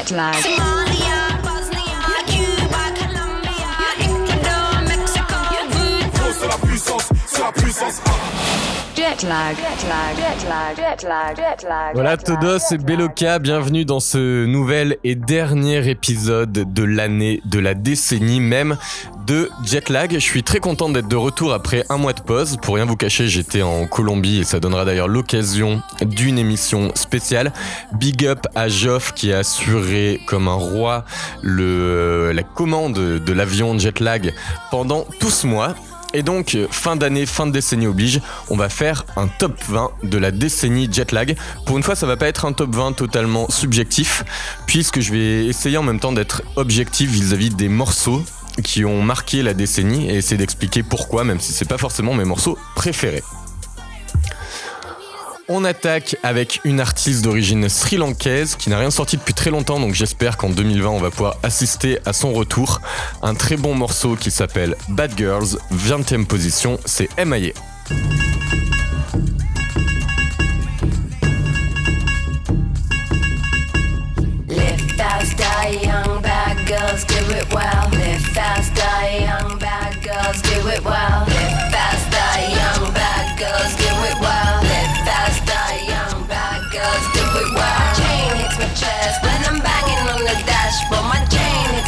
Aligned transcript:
Jet 0.00 0.10
lag. 0.12 0.34
Somalia, 0.34 1.20
Bosnia, 1.42 2.00
Cuba, 2.26 2.84
Colombia, 3.00 3.70
Ecuador, 3.98 4.80
Mexico. 4.88 5.34
C'est 6.40 6.48
la 6.48 6.66
puissance, 6.66 7.08
c'est 7.26 7.42
la 7.42 7.52
puissance. 7.52 8.09
Voilà 11.94 12.16
Todos 12.16 12.58
et. 12.70 12.78
Beloka, 12.78 13.38
bienvenue 13.40 13.84
dans 13.84 13.98
ce 13.98 14.44
nouvel 14.46 14.98
et 15.02 15.16
dernier 15.16 15.88
épisode 15.88 16.52
de 16.52 16.84
l'année, 16.84 17.42
de 17.44 17.58
la 17.58 17.74
décennie 17.74 18.40
même 18.40 18.76
de 19.26 19.50
Jetlag. 19.64 20.12
Je 20.12 20.18
suis 20.18 20.44
très 20.44 20.60
content 20.60 20.88
d'être 20.88 21.08
de 21.08 21.16
retour 21.16 21.52
après 21.52 21.84
un 21.88 21.96
mois 21.96 22.12
de 22.12 22.20
pause. 22.20 22.56
Pour 22.62 22.76
rien 22.76 22.84
vous 22.84 22.96
cacher, 22.96 23.26
j'étais 23.26 23.62
en 23.62 23.86
Colombie 23.86 24.40
et 24.40 24.44
ça 24.44 24.60
donnera 24.60 24.84
d'ailleurs 24.84 25.08
l'occasion 25.08 25.82
d'une 26.02 26.38
émission 26.38 26.92
spéciale. 26.94 27.52
Big 27.94 28.24
up 28.26 28.46
à 28.54 28.68
Joff 28.68 29.12
qui 29.14 29.32
a 29.32 29.38
assuré 29.38 30.20
comme 30.26 30.46
un 30.46 30.54
roi 30.54 31.04
la 31.42 32.42
commande 32.42 32.94
de 32.94 33.32
l'avion 33.32 33.76
Jetlag 33.76 34.32
pendant 34.70 35.04
tout 35.18 35.30
ce 35.30 35.46
mois. 35.46 35.74
Et 36.12 36.22
donc, 36.22 36.56
fin 36.70 36.96
d'année, 36.96 37.24
fin 37.24 37.46
de 37.46 37.52
décennie 37.52 37.86
oblige, 37.86 38.20
on 38.48 38.56
va 38.56 38.68
faire 38.68 39.04
un 39.16 39.28
top 39.28 39.52
20 39.68 39.90
de 40.02 40.18
la 40.18 40.30
décennie 40.32 40.88
Jetlag. 40.92 41.36
Pour 41.66 41.76
une 41.76 41.82
fois, 41.82 41.94
ça 41.94 42.06
va 42.06 42.16
pas 42.16 42.26
être 42.26 42.44
un 42.44 42.52
top 42.52 42.74
20 42.74 42.92
totalement 42.92 43.48
subjectif, 43.48 44.24
puisque 44.66 45.00
je 45.00 45.12
vais 45.12 45.46
essayer 45.46 45.76
en 45.76 45.82
même 45.82 46.00
temps 46.00 46.12
d'être 46.12 46.42
objectif 46.56 47.10
vis-à-vis 47.10 47.50
des 47.50 47.68
morceaux 47.68 48.22
qui 48.64 48.84
ont 48.84 49.02
marqué 49.02 49.42
la 49.42 49.54
décennie 49.54 50.10
et 50.10 50.16
essayer 50.16 50.36
d'expliquer 50.36 50.82
pourquoi, 50.82 51.24
même 51.24 51.40
si 51.40 51.52
c'est 51.52 51.68
pas 51.68 51.78
forcément 51.78 52.14
mes 52.14 52.24
morceaux 52.24 52.58
préférés. 52.74 53.22
On 55.52 55.64
attaque 55.64 56.16
avec 56.22 56.60
une 56.62 56.78
artiste 56.78 57.24
d'origine 57.24 57.68
sri-lankaise 57.68 58.54
qui 58.54 58.70
n'a 58.70 58.78
rien 58.78 58.92
sorti 58.92 59.16
depuis 59.16 59.34
très 59.34 59.50
longtemps, 59.50 59.80
donc 59.80 59.94
j'espère 59.94 60.36
qu'en 60.36 60.48
2020 60.48 60.88
on 60.88 61.00
va 61.00 61.10
pouvoir 61.10 61.38
assister 61.42 61.98
à 62.06 62.12
son 62.12 62.32
retour. 62.32 62.80
Un 63.20 63.34
très 63.34 63.56
bon 63.56 63.74
morceau 63.74 64.14
qui 64.14 64.30
s'appelle 64.30 64.76
Bad 64.90 65.10
Girls, 65.18 65.58
20ème 65.74 66.24
position, 66.24 66.78
c'est 66.84 67.08
MIA. 67.18 67.50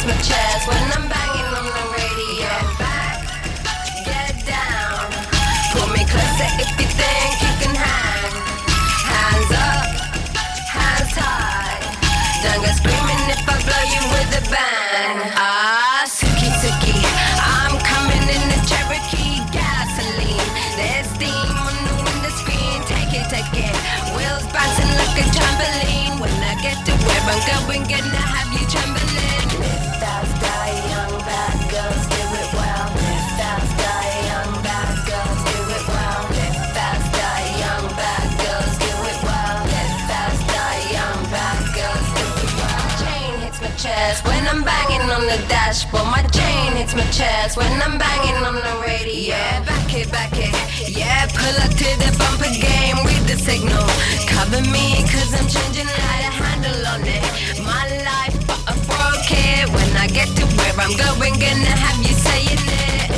My 0.05 0.13
chest 0.19 0.67
when 0.67 0.83
I'm 0.91 1.07
banging 1.07 1.49
on 1.55 1.63
the 1.63 1.85
radio. 1.95 2.51
Back, 2.75 3.23
get 4.03 4.35
down, 4.43 5.07
pull 5.71 5.87
me 5.95 6.03
closer 6.03 6.49
if 6.59 6.71
you 6.75 6.87
think 6.91 7.31
you 7.39 7.53
can 7.63 7.71
hang. 7.71 8.31
Hands 9.07 9.51
up, 9.55 9.87
hands 10.67 11.15
high. 11.15 11.79
Don't 12.43 12.59
go 12.59 12.71
screaming 12.75 13.23
if 13.31 13.47
I 13.47 13.55
blow 13.63 13.83
you 13.95 14.03
with 14.11 14.39
a 14.39 14.43
bang. 14.51 15.17
Ah, 15.39 16.03
Suki 16.03 16.51
Suki, 16.59 16.99
I'm 17.39 17.79
coming 17.87 18.27
in 18.27 18.43
the 18.51 18.59
Cherokee 18.67 19.39
gasoline. 19.55 20.49
There's 20.75 21.07
steam 21.15 21.55
on 21.63 21.75
the 21.87 21.95
window 22.03 22.33
screen. 22.43 22.79
Take 22.91 23.23
it, 23.23 23.27
take 23.31 23.55
it. 23.55 23.75
Wheels 24.11 24.43
bouncing 24.51 24.91
like 24.99 25.15
a 25.15 25.25
trampoline. 25.31 26.19
When 26.19 26.35
I 26.43 26.59
get 26.59 26.75
to 26.87 26.91
where 27.07 27.23
I'm 27.23 27.39
going, 27.47 27.87
gonna 27.87 28.19
have 28.19 28.42
chest 44.03 44.25
when 44.25 44.43
I'm 44.47 44.63
banging 44.63 45.07
on 45.15 45.23
the 45.31 45.39
dashboard. 45.47 46.07
My 46.15 46.23
chain 46.37 46.75
hits 46.75 46.93
my 46.95 47.05
chest 47.17 47.55
when 47.57 47.71
I'm 47.81 47.97
banging 47.97 48.39
on 48.47 48.55
the 48.55 48.75
radio. 48.85 49.35
Yeah, 49.35 49.63
back 49.63 49.93
it, 49.93 50.11
back 50.11 50.33
it. 50.35 50.53
Yeah, 50.89 51.27
pull 51.39 51.57
up 51.63 51.71
to 51.81 51.89
the 52.03 52.11
bumper 52.19 52.53
game, 52.67 52.97
with 53.05 53.23
the 53.31 53.37
signal. 53.37 53.87
Cover 54.27 54.61
me, 54.75 54.87
cause 55.13 55.31
I'm 55.39 55.47
changing 55.55 55.89
light, 56.03 56.25
a 56.29 56.33
handle 56.41 56.81
on 56.93 57.01
it. 57.17 57.23
My 57.71 57.83
life, 58.09 58.35
but 58.47 58.61
I 58.71 58.73
broke 58.91 59.31
it. 59.31 59.65
When 59.75 59.89
I 60.03 60.07
get 60.07 60.29
to 60.37 60.45
where 60.57 60.75
I'm 60.83 60.93
going, 61.05 61.35
gonna 61.39 61.75
have 61.85 61.99
you 62.05 62.13
saying 62.27 62.65
it. 62.87 63.12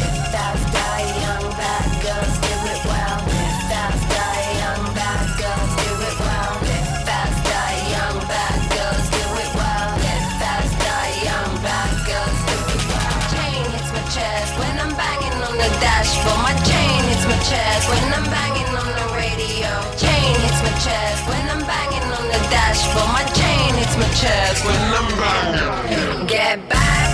Chest 17.49 17.89
when 17.89 18.01
I'm 18.13 18.25
banging 18.25 18.71
on 18.73 18.89
the 18.89 19.07
radio. 19.13 19.69
Chain 20.01 20.33
hits 20.41 20.59
my 20.65 20.73
chest 20.81 21.21
when 21.29 21.45
I'm 21.53 21.61
banging 21.69 22.09
on 22.17 22.25
the 22.33 22.41
dashboard. 22.49 23.09
My 23.13 23.25
chain 23.37 23.69
hits 23.77 23.95
my 24.01 24.09
chest 24.17 24.65
when 24.65 24.81
I'm 24.97 25.09
banging. 25.21 26.25
Get 26.25 26.57
back, 26.69 27.09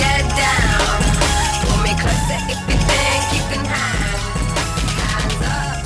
get 0.00 0.24
down. 0.32 0.96
Pull 1.60 1.78
me 1.84 1.92
closer 2.00 2.40
if 2.52 2.60
you 2.70 2.78
think 2.88 3.22
you 3.36 3.42
can 3.52 3.64
hang. 3.68 4.16
Hands 5.12 5.40
up, 5.44 5.76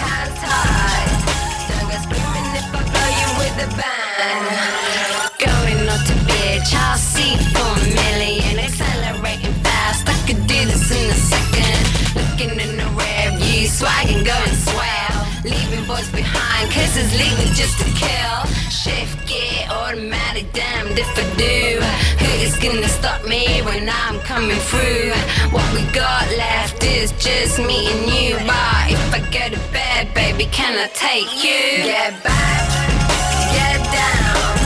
hands 0.00 0.40
high. 0.40 1.04
Don't 1.68 1.84
go 1.92 1.98
screaming 2.00 2.48
if 2.60 2.66
I 2.72 2.80
blow 2.80 3.10
you 3.20 3.28
with 3.40 3.66
a 3.66 3.68
bang. 3.76 4.42
Going 5.36 5.80
on 5.84 6.00
to 6.08 6.16
bitch, 6.28 6.72
I'll 6.72 6.96
see 6.96 7.36
for 7.52 7.72
a 7.76 7.88
million. 8.00 8.56
Accelerating 8.56 9.56
fast, 9.64 10.08
I 10.08 10.16
could 10.26 10.40
do 10.46 10.58
this 10.64 10.90
in 10.90 11.10
a 11.10 11.14
second. 11.28 11.49
Looking 12.40 12.58
in 12.58 12.76
the 12.78 12.86
rear 12.96 13.36
view, 13.36 13.68
swagging, 13.68 14.24
going 14.24 14.56
swell. 14.64 15.26
Leaving 15.44 15.86
boys 15.86 16.08
behind, 16.08 16.72
cause 16.72 16.96
it's 16.96 17.12
legal 17.12 17.52
just 17.52 17.76
to 17.80 17.84
kill. 17.92 18.46
Shift 18.70 19.28
gear, 19.28 19.68
automatic, 19.68 20.50
damned 20.54 20.98
if 20.98 21.18
I 21.18 21.36
do. 21.36 21.84
Who 22.24 22.30
is 22.40 22.56
gonna 22.56 22.88
stop 22.88 23.26
me 23.28 23.60
when 23.60 23.90
I'm 23.90 24.20
coming 24.20 24.56
through? 24.56 25.12
What 25.52 25.70
we 25.74 25.82
got 25.92 26.26
left 26.38 26.82
is 26.82 27.12
just 27.18 27.58
me 27.58 27.92
and 27.92 28.08
you. 28.08 28.36
But 28.46 28.88
if 28.88 29.14
I 29.14 29.20
go 29.30 29.54
to 29.54 29.60
bed, 29.70 30.14
baby, 30.14 30.46
can 30.46 30.78
I 30.78 30.88
take 30.94 31.44
you? 31.44 31.84
Get 31.84 32.24
back, 32.24 32.70
get 33.52 33.84
down. 33.92 34.59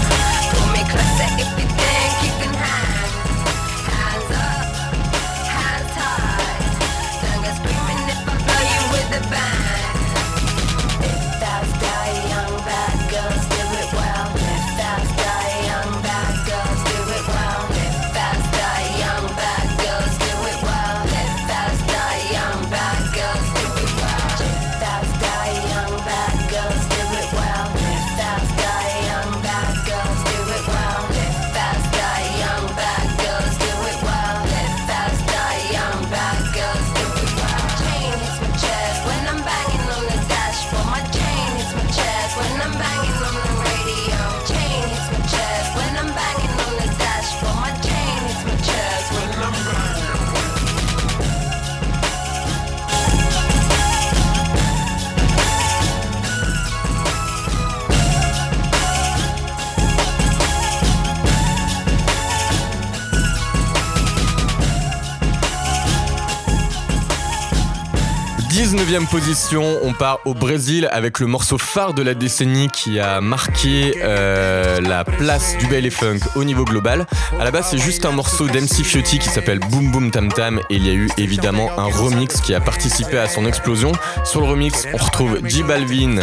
19e 68.55 69.09
position, 69.09 69.65
on 69.83 69.93
part 69.93 70.21
au 70.25 70.33
Brésil 70.33 70.89
avec 70.93 71.19
le 71.19 71.27
morceau 71.27 71.59
phare 71.59 71.93
de 71.93 72.03
la 72.03 72.15
décennie 72.15 72.69
qui 72.69 73.01
a 73.01 73.21
marqué 73.21 73.97
euh, 74.01 74.81
la 74.81 75.03
place 75.03 75.59
du 75.59 75.67
Bel 75.67 75.85
et 75.85 75.91
Funk 75.91 76.21
au 76.37 76.45
niveau 76.45 76.65
global. 76.65 77.05
À 77.41 77.43
la 77.43 77.51
base, 77.51 77.71
c'est 77.71 77.79
juste 77.79 78.05
un 78.05 78.13
morceau 78.13 78.47
d'MC 78.47 78.85
Fiotti 78.85 79.19
qui 79.19 79.29
s'appelle 79.29 79.59
Boom 79.59 79.91
Boom 79.91 80.13
Tam 80.13 80.33
Tam 80.33 80.61
et 80.71 80.77
il 80.77 80.87
y 80.87 80.91
a 80.91 80.93
eu 80.93 81.09
évidemment 81.19 81.69
un 81.77 81.87
remix 81.87 82.41
qui 82.43 82.55
a 82.55 82.61
participé 82.61 83.19
à 83.19 83.27
son 83.27 83.45
explosion. 83.45 83.91
Sur 84.25 84.43
le 84.43 84.47
remix, 84.47 84.87
on 84.95 84.99
retrouve 84.99 85.41
J 85.45 85.65
Balvin, 85.65 86.21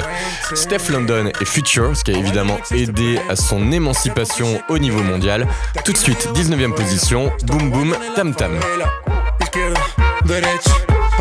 Steph 0.53 0.89
London 0.89 1.31
et 1.41 1.45
Future, 1.45 1.97
ce 1.97 2.05
qui 2.05 2.11
a 2.11 2.17
évidemment 2.17 2.59
aidé 2.73 3.19
à 3.27 3.35
son 3.35 3.73
émancipation 3.73 4.61
au 4.69 4.77
niveau 4.77 5.03
mondial. 5.03 5.49
Tout 5.83 5.91
de 5.91 5.97
suite, 5.97 6.29
19e 6.33 6.75
position, 6.75 7.29
Boom 7.43 7.71
Boom 7.71 7.97
Tam 8.15 8.33
Tam. 8.33 8.57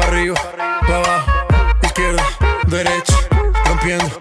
Para 0.01 0.17
arriba, 0.17 0.35
para 0.87 0.97
abajo, 0.97 1.27
izquierda, 1.85 2.23
derecha, 2.67 3.29
rompiendo. 3.69 4.21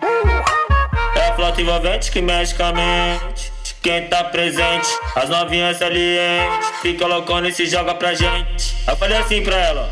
É 1.16 1.30
a 1.30 1.34
flauta 1.36 1.62
envolvente 1.62 2.12
que 2.12 2.22
mexe 2.22 2.54
com 2.56 2.64
a 2.64 2.74
mente. 2.74 3.52
Quem 3.82 4.10
tá 4.10 4.26
presente, 4.26 4.90
as 5.16 5.30
novinhas 5.30 5.78
salientes. 5.78 6.70
Fica 6.82 7.08
loucona 7.08 7.48
e 7.48 7.54
se 7.54 7.66
joga 7.66 7.96
pra 7.96 8.14
gente. 8.14 8.76
Eu 8.86 8.98
falei 8.98 9.18
assim 9.18 9.42
pra 9.42 9.56
ela. 9.56 9.90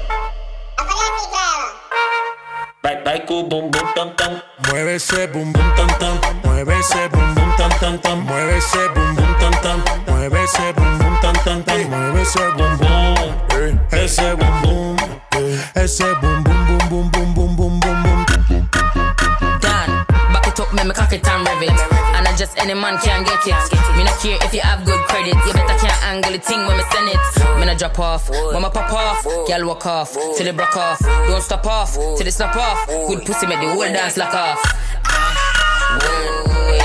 Vai, 2.84 3.02
vai 3.04 3.20
com 3.22 3.40
o 3.40 3.44
bumbum 3.44 3.94
tam 3.96 4.10
tam. 4.12 4.42
Mueve 4.68 4.96
ese 4.96 5.28
bum 5.28 5.52
bum 5.52 5.76
tam 5.76 5.88
tam, 6.00 6.20
mueve 6.44 6.74
ese 6.80 7.10
bum 7.10 7.34
bum 7.34 7.52
tam 7.58 7.70
tam 7.80 7.98
tam, 7.98 8.22
mueve 8.22 8.58
ese 8.58 8.90
bum 8.90 9.16
bum 9.16 9.34
tam 9.40 9.52
tam, 9.62 9.84
mueve 10.08 10.44
ese 10.44 10.74
bum 10.74 10.98
bum 10.98 11.20
tam 11.22 11.34
tam 11.44 11.64
tam, 11.64 11.80
mueve 11.86 12.22
ese 12.22 12.52
bum 12.52 12.78
bum, 12.78 13.98
ese 13.98 14.36
any 22.58 22.74
man 22.74 22.98
can 23.00 23.24
get 23.24 23.46
it. 23.46 23.56
Me 23.98 24.04
not 24.04 24.18
care 24.20 24.38
if 24.42 24.54
you 24.54 24.62
have 24.62 24.86
good 24.86 25.00
credit. 25.08 25.36
You 25.46 25.54
better 25.54 25.78
can't 25.78 26.04
angle 26.04 26.32
the 26.32 26.40
thing 26.40 26.66
when 26.66 26.78
me 26.78 26.84
send 26.92 27.10
it. 27.10 27.22
Me 27.60 27.66
not 27.66 27.78
drop 27.78 28.00
off, 28.00 28.30
when 28.30 28.62
me 28.62 28.70
pop 28.70 28.92
off. 28.92 29.24
Girl 29.48 29.68
walk 29.68 29.86
off, 29.86 30.14
till 30.36 30.48
it 30.48 30.56
broke 30.56 30.76
off. 30.76 31.00
Don't 31.00 31.42
stop 31.42 31.66
off, 31.66 31.94
till 31.94 32.28
it 32.28 32.32
snap 32.32 32.56
off. 32.56 32.88
Good 32.88 33.26
pussy 33.26 33.48
make 33.48 33.60
the 33.60 33.70
whole 33.70 33.88
dance 33.88 34.18
lock 34.18 34.34
off. 34.34 34.60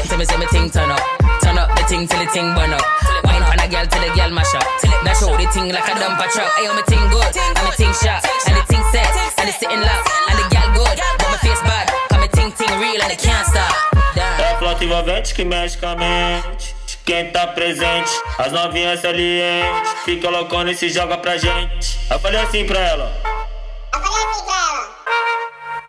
Tell 0.08 0.18
me 0.18 0.24
say 0.24 0.36
me 0.36 0.46
ting 0.52 0.70
turn 0.70 0.90
up. 0.90 1.00
Turn 1.42 1.58
up 1.58 1.68
the 1.76 1.82
ting 1.88 2.06
till 2.06 2.20
the 2.20 2.30
ting 2.32 2.54
burn 2.54 2.72
up. 2.72 2.84
Wine 3.24 3.42
pan 3.42 3.60
a 3.60 3.66
girl 3.68 3.86
till 3.86 4.02
the 4.02 4.12
girl 4.14 4.30
mash 4.30 4.54
up. 4.54 4.66
Dash 5.04 5.22
out 5.22 5.36
the 5.38 5.46
ting 5.52 5.68
like 5.72 5.88
a 5.88 5.94
dumper 5.96 6.28
truck. 6.32 6.52
Ayo 6.60 6.76
me 6.76 6.82
ting 6.86 7.04
good, 7.10 7.32
and 7.36 7.64
me 7.64 7.72
ting 7.76 7.92
sharp, 8.00 8.22
and 8.46 8.56
the 8.56 8.62
ting 8.68 8.84
set, 8.92 9.08
and 9.38 9.48
the 9.48 9.52
sitting 9.52 9.80
lock, 9.80 10.04
and 10.28 10.38
the 10.38 10.44
girl 10.52 10.68
good, 10.76 10.98
but 11.18 11.28
my 11.32 11.38
face 11.38 11.62
bad. 11.62 12.11
Ting 12.42 12.50
ting 12.58 12.80
real 12.80 13.00
and 13.04 13.12
it 13.12 13.22
can't 13.22 13.46
stop. 13.46 13.72
É 14.16 14.50
a 14.50 14.58
flauta 14.58 14.84
envolvente 14.84 15.32
que 15.32 15.44
mexe 15.44 15.78
com 15.78 15.86
a 15.86 15.94
mente. 15.94 16.74
Quem 17.04 17.30
tá 17.30 17.46
presente, 17.46 18.10
as 18.36 18.50
novinhas 18.50 18.98
salientes. 18.98 19.92
Fica 20.04 20.28
loucona 20.28 20.72
e 20.72 20.74
se 20.74 20.88
joga 20.88 21.18
pra 21.18 21.36
gente. 21.36 22.00
Eu 22.10 22.18
falei 22.18 22.40
assim 22.40 22.66
pra 22.66 22.80
ela. 22.80 23.12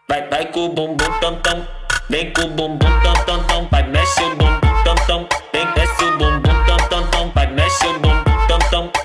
Vai, 0.07 0.29
vai 0.29 0.45
com 0.51 0.65
o 0.65 0.69
bumbum 0.69 1.19
tam 1.19 1.37
tam. 1.37 1.67
Vem 2.07 2.31
com 2.31 2.43
o 2.43 2.47
bumbum 2.49 3.01
tam 3.01 3.13
tam 3.25 3.43
tam. 3.45 3.67
Vai, 3.71 3.87
mexe 3.87 4.21
o 4.21 4.35
bumbum 4.35 4.83
tam 4.83 4.95
tam. 5.07 5.27
Vem, 5.51 5.65
desce 5.73 6.03
o 6.03 6.17
bumbum 6.19 6.65
tam 6.67 6.77
tam 6.87 7.07
tam. 7.07 7.31
Vai, 7.33 7.47
mexe 7.47 7.87
o 7.87 7.93
bumbum 7.93 8.47
tam 8.47 8.59
tam. 8.69 9.02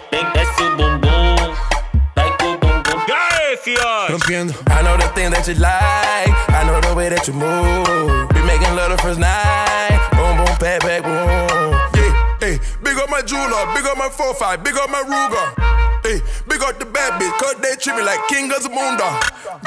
E? 3.69 3.77
Rompiendo. 4.09 4.57
I 4.73 4.81
know 4.83 4.97
the 4.97 5.09
thing 5.13 5.31
that 5.31 5.47
you 5.49 5.55
like. 5.61 6.33
I 6.49 6.65
know 6.65 6.81
the 6.81 6.95
way 6.97 7.09
that 7.09 7.29
you 7.29 7.35
move. 7.35 8.29
Be 8.33 8.41
making 8.49 8.73
love 8.73 8.89
the 8.89 8.99
first 9.03 9.21
night. 9.21 10.01
Boom, 10.17 10.41
boom, 10.41 10.57
pat, 10.57 10.81
pat, 10.81 11.05
boom. 11.05 11.77
Yeah, 11.93 12.13
hey, 12.41 12.57
big 12.81 12.97
up 12.97 13.11
my 13.11 13.21
jeweler, 13.21 13.69
big 13.77 13.85
up 13.85 13.99
my 14.01 14.09
4-5, 14.09 14.65
big 14.65 14.77
up 14.81 14.89
my 14.89 15.05
Ruger. 15.05 15.47
Hey, 16.01 16.25
big 16.49 16.63
up 16.65 16.79
the 16.79 16.87
bad 16.87 17.21
bitch, 17.21 17.35
cause 17.37 17.61
they 17.61 17.77
treat 17.77 17.97
me 17.97 18.03
like 18.03 18.23
king 18.33 18.49
of 18.49 18.65
Zamunda. 18.65 19.05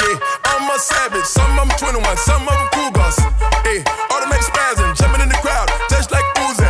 Yeah, 0.01 0.17
I'm 0.49 0.65
a 0.71 0.79
savage, 0.79 1.27
some 1.27 1.59
of 1.59 1.69
them 1.69 1.77
21, 1.77 2.01
some 2.17 2.41
of 2.47 2.55
them 2.57 2.67
cougars. 2.73 3.17
Hey, 3.61 3.85
automatic 4.09 4.47
spasm, 4.49 4.95
jumping 4.97 5.21
in 5.21 5.29
the 5.29 5.37
crowd, 5.45 5.69
just 5.93 6.09
like 6.09 6.25
Uzi. 6.41 6.65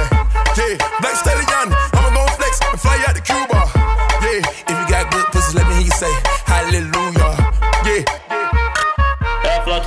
Yeah, 0.59 0.75
Black 0.99 1.15
Stallion, 1.15 1.71
I'ma 1.95 2.11
go 2.11 2.27
flex 2.35 2.59
and 2.59 2.79
fly 2.81 2.99
out 3.07 3.15
to 3.15 3.23
Cuba. 3.23 3.60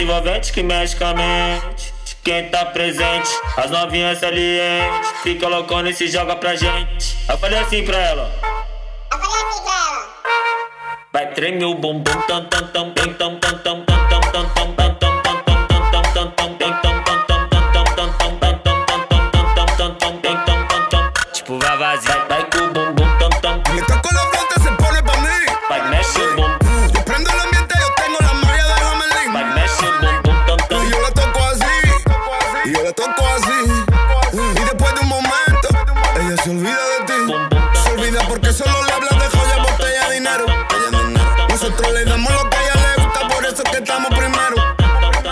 Envolvente 0.04 0.52
que 0.52 0.62
mexe 0.62 0.94
com 0.96 1.04
a 1.04 1.14
mente. 1.14 1.92
De 2.04 2.14
quem 2.22 2.48
tá 2.50 2.66
presente, 2.66 3.28
as 3.56 3.70
novinhas 3.70 4.18
salientes. 4.18 5.10
Fica 5.22 5.48
loucona 5.48 5.90
e 5.90 5.94
se 5.94 6.06
joga 6.08 6.36
pra 6.36 6.54
gente. 6.54 7.16
Eu 7.28 7.38
falei 7.38 7.58
assim 7.58 7.84
pra 7.84 7.98
ela. 7.98 8.30
Vai 11.12 11.32
treme 11.32 11.64
o 11.64 11.74
bumbum 11.74 12.20
tam 12.26 12.44
tam 12.46 12.66
tam 12.68 12.90
tam 12.90 13.14
tam 13.14 13.38
tam 13.38 13.58
tam 13.58 13.93
se 36.44 36.50
olvida 36.50 36.76
de 36.76 37.06
ti. 37.06 37.34
Se 37.82 37.90
olvida 37.92 38.20
porque 38.28 38.52
solo 38.52 38.76
le 38.84 38.92
hablas 38.92 39.18
de 39.18 39.38
joya, 39.38 39.62
botella, 39.62 40.10
dinero. 40.10 40.44
Nosotros 41.48 41.92
le 41.94 42.04
damos 42.04 42.30
lo 42.32 42.50
que 42.50 42.56
a 42.56 42.62
ella 42.62 42.74
le 42.74 43.02
gusta, 43.02 43.28
por 43.28 43.44
eso 43.46 43.62
es 43.64 43.70
que 43.70 43.78
estamos 43.78 44.10
primero. 44.10 44.56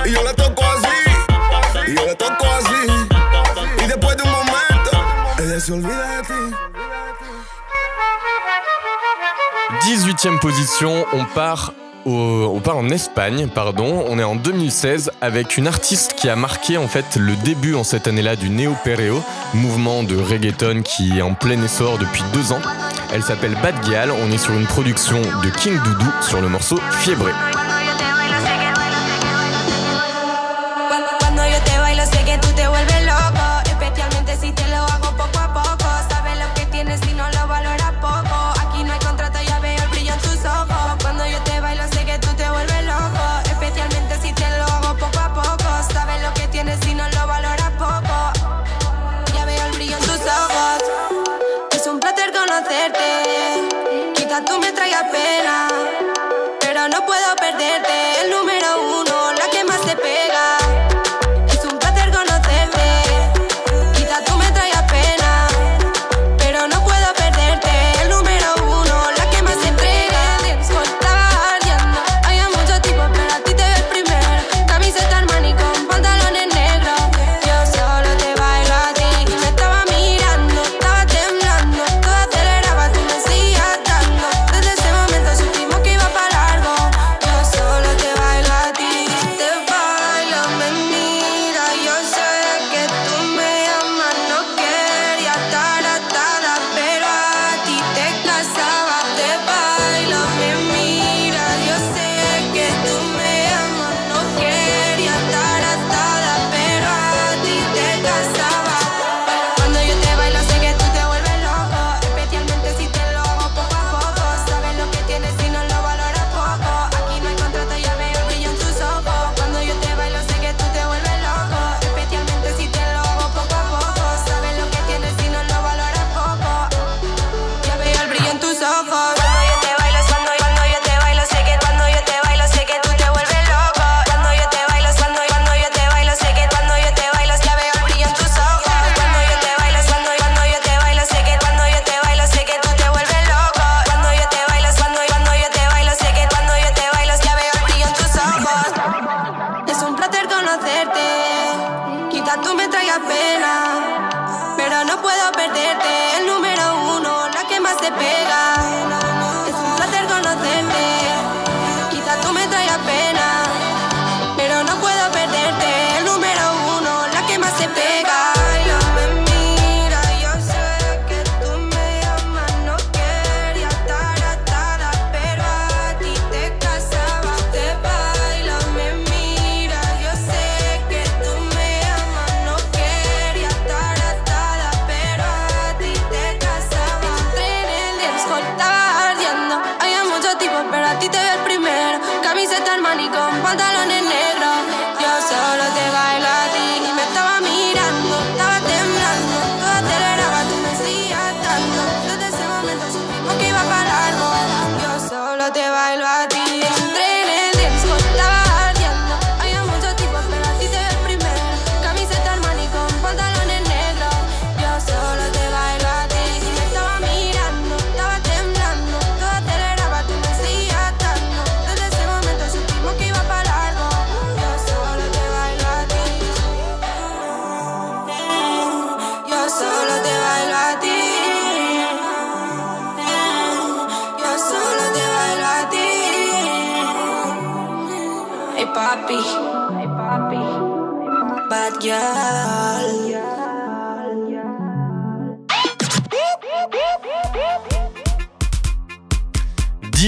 Y 0.07 0.12
yo 0.12 0.23
la 0.23 0.33
toco 0.33 0.62
así, 0.64 1.90
y 1.90 1.95
yo 1.95 2.07
la 2.07 2.14
toco 2.14 2.47
así. 2.47 3.85
Y 3.85 3.87
después 3.88 4.16
de 4.16 4.23
un 4.23 4.31
momento, 4.31 4.90
ella 5.38 5.61
se 5.61 5.73
olvida 5.73 6.16
de 6.16 6.23
ti. 6.23 6.57
18e 9.83 10.40
position, 10.40 11.04
on 11.12 11.26
part, 11.35 11.75
on 12.04 12.61
part 12.61 12.76
en 12.76 12.88
Espagne, 12.88 13.49
pardon. 13.49 14.04
On 14.09 14.18
est 14.18 14.25
en 14.25 14.37
2016 14.37 15.12
avec 15.21 15.56
une 15.56 15.66
artiste 15.66 16.14
qui 16.16 16.28
a 16.28 16.37
marqué 16.37 16.76
en 16.76 16.88
fait 16.88 17.16
le 17.16 17.37
début 17.37 17.75
en 17.75 17.85
cette 17.85 18.06
année-là 18.06 18.37
du 18.37 18.50
Neo 18.50 18.75
Perreo, 18.85 19.23
mouvement 19.54 20.02
de 20.02 20.16
reggaeton 20.16 20.82
qui 20.82 21.18
est 21.18 21.23
en 21.23 21.35
plein 21.35 21.61
essor 21.62 21.99
depuis 21.99 22.23
deux 22.32 22.52
ans. 22.52 22.61
Elle 23.12 23.23
s'appelle 23.23 23.56
Bad 23.62 23.75
Gyal. 23.85 24.11
On 24.11 24.30
est 24.32 24.38
sur 24.38 24.54
une 24.54 24.66
production 24.66 25.21
de 25.21 25.50
King 25.50 25.78
Doudou 25.85 26.11
sur 26.23 26.40
le 26.40 26.49
morceau 26.49 26.78
Fiebre. 26.90 27.28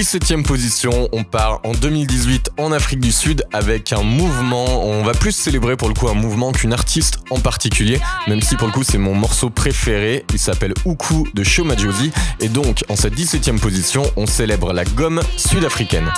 17ème 0.05 0.43
position, 0.43 1.09
on 1.13 1.23
part 1.23 1.61
en 1.63 1.71
2018 1.71 2.51
en 2.59 2.71
Afrique 2.71 2.99
du 2.99 3.11
Sud 3.11 3.43
avec 3.51 3.91
un 3.91 4.03
mouvement, 4.03 4.85
on 4.85 5.03
va 5.03 5.13
plus 5.13 5.31
célébrer 5.31 5.77
pour 5.77 5.87
le 5.87 5.95
coup 5.95 6.07
un 6.07 6.13
mouvement 6.13 6.51
qu'une 6.51 6.73
artiste 6.73 7.17
en 7.31 7.39
particulier, 7.39 7.99
même 8.27 8.39
si 8.39 8.55
pour 8.55 8.67
le 8.67 8.73
coup 8.73 8.83
c'est 8.83 8.99
mon 8.99 9.15
morceau 9.15 9.49
préféré, 9.49 10.23
il 10.31 10.37
s'appelle 10.37 10.75
Uku 10.85 11.27
de 11.33 11.43
Shoma 11.43 11.75
Josie, 11.75 12.11
et 12.39 12.49
donc 12.49 12.83
en 12.87 12.95
cette 12.95 13.15
17ème 13.15 13.57
position, 13.57 14.03
on 14.15 14.27
célèbre 14.27 14.73
la 14.73 14.85
gomme 14.85 15.21
sud-africaine. 15.37 16.11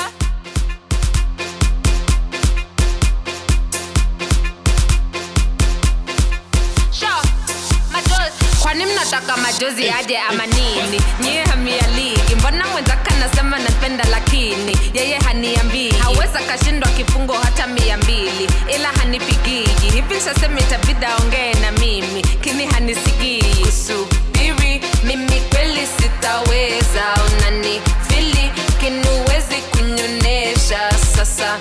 Nshasema 20.17 20.59
itabidi 20.59 21.05
aongee 21.05 21.53
na 21.53 21.71
mimi 21.71 22.21
kini 22.21 22.65
hanisikii. 22.65 23.43
Kusubiri 23.65 24.81
mimi 25.03 25.41
kweli 25.49 25.87
sitaweza. 26.01 27.03
Unani 27.27 27.81
fili 28.09 28.51
kinuwezi 28.79 29.55
kunyonesha 29.71 30.91
sasa 31.15 31.57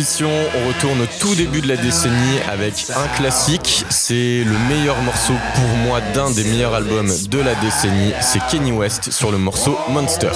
16e 0.00 0.10
position, 0.10 0.30
on 0.30 0.68
retourne 0.68 1.00
au 1.02 1.06
tout 1.20 1.34
début 1.34 1.60
de 1.60 1.68
la 1.68 1.76
décennie 1.76 2.40
avec 2.50 2.86
un 2.96 3.06
classique. 3.16 3.84
C'est 3.90 4.44
le 4.44 4.56
meilleur 4.68 4.96
morceau 5.02 5.34
pour 5.54 5.68
moi 5.84 6.00
d'un 6.14 6.30
des 6.30 6.44
meilleurs 6.44 6.74
albums 6.74 7.12
de 7.28 7.38
la 7.38 7.54
décennie. 7.56 8.12
C'est 8.20 8.40
Kenny 8.46 8.72
West 8.72 9.10
sur 9.10 9.30
le 9.30 9.38
morceau 9.38 9.76
Monster. 9.90 10.30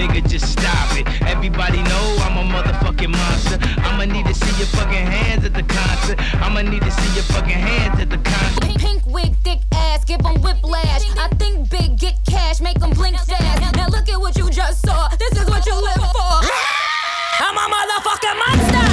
nigga, 0.00 0.26
just 0.26 0.52
stop 0.52 0.96
it. 0.96 1.06
Everybody 1.22 1.82
know 1.82 2.04
I'm 2.24 2.36
a 2.40 2.44
motherfucking 2.54 3.10
monster. 3.10 3.58
I'ma 3.84 4.04
need 4.04 4.26
to 4.26 4.34
see 4.34 4.56
your 4.56 4.70
fucking 4.78 5.06
hands 5.06 5.44
at 5.44 5.52
the 5.52 5.62
concert. 5.62 6.16
I'ma 6.40 6.62
need 6.62 6.82
to 6.82 6.90
see 6.90 7.14
your 7.14 7.24
fucking 7.24 7.60
hands 7.68 8.00
at 8.00 8.08
the 8.08 8.18
concert. 8.18 8.62
Pink, 8.62 8.80
pink 8.80 9.06
wig, 9.06 9.34
thick 9.44 9.60
ass, 9.72 10.04
give 10.04 10.22
them 10.22 10.40
whiplash. 10.40 11.04
I 11.18 11.28
think 11.36 11.68
big, 11.70 11.98
get 11.98 12.16
cash, 12.26 12.60
make 12.60 12.78
them 12.80 12.90
blink 12.90 13.16
fast. 13.18 13.76
Now 13.76 13.88
look 13.88 14.08
at 14.08 14.18
what 14.18 14.36
you 14.38 14.48
just 14.50 14.86
saw. 14.86 15.08
This 15.18 15.32
is 15.32 15.46
what 15.50 15.66
you 15.66 15.74
live 15.74 16.04
for. 16.16 16.34
I'm 17.44 17.56
a 17.56 17.66
motherfucking 17.74 18.36
monster. 18.46 18.89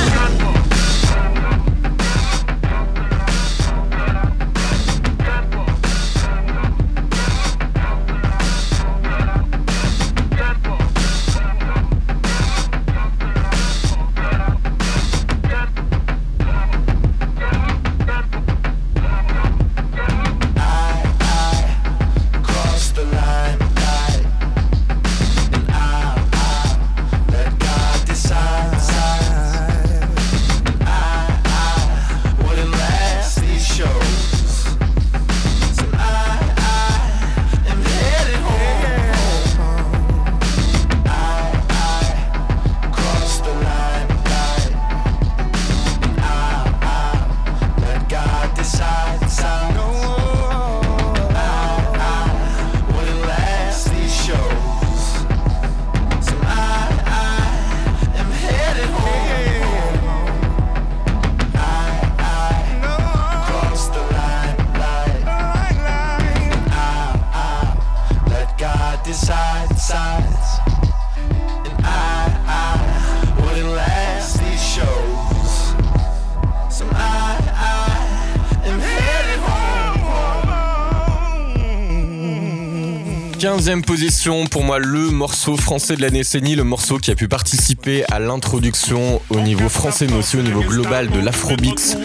15e 83.58 83.82
position, 83.82 84.46
pour 84.46 84.64
moi, 84.64 84.78
le 84.78 85.10
morceau 85.10 85.58
français 85.58 85.96
de 85.96 86.02
la 86.04 86.12
décennie, 86.12 86.56
le 86.56 86.64
morceau 86.64 87.00
qui 87.00 87.10
a 87.10 87.16
pu 87.16 87.28
participer 87.28 88.04
à 88.12 88.20
l'introduction 88.20 89.20
au 89.32 89.40
niveau 89.40 89.68
français, 89.68 90.06
mais 90.08 90.18
aussi 90.18 90.38
au 90.38 90.44
niveau 90.44 90.62
global 90.62 91.10
de 91.10 91.20
l'afrobeat 91.20 91.98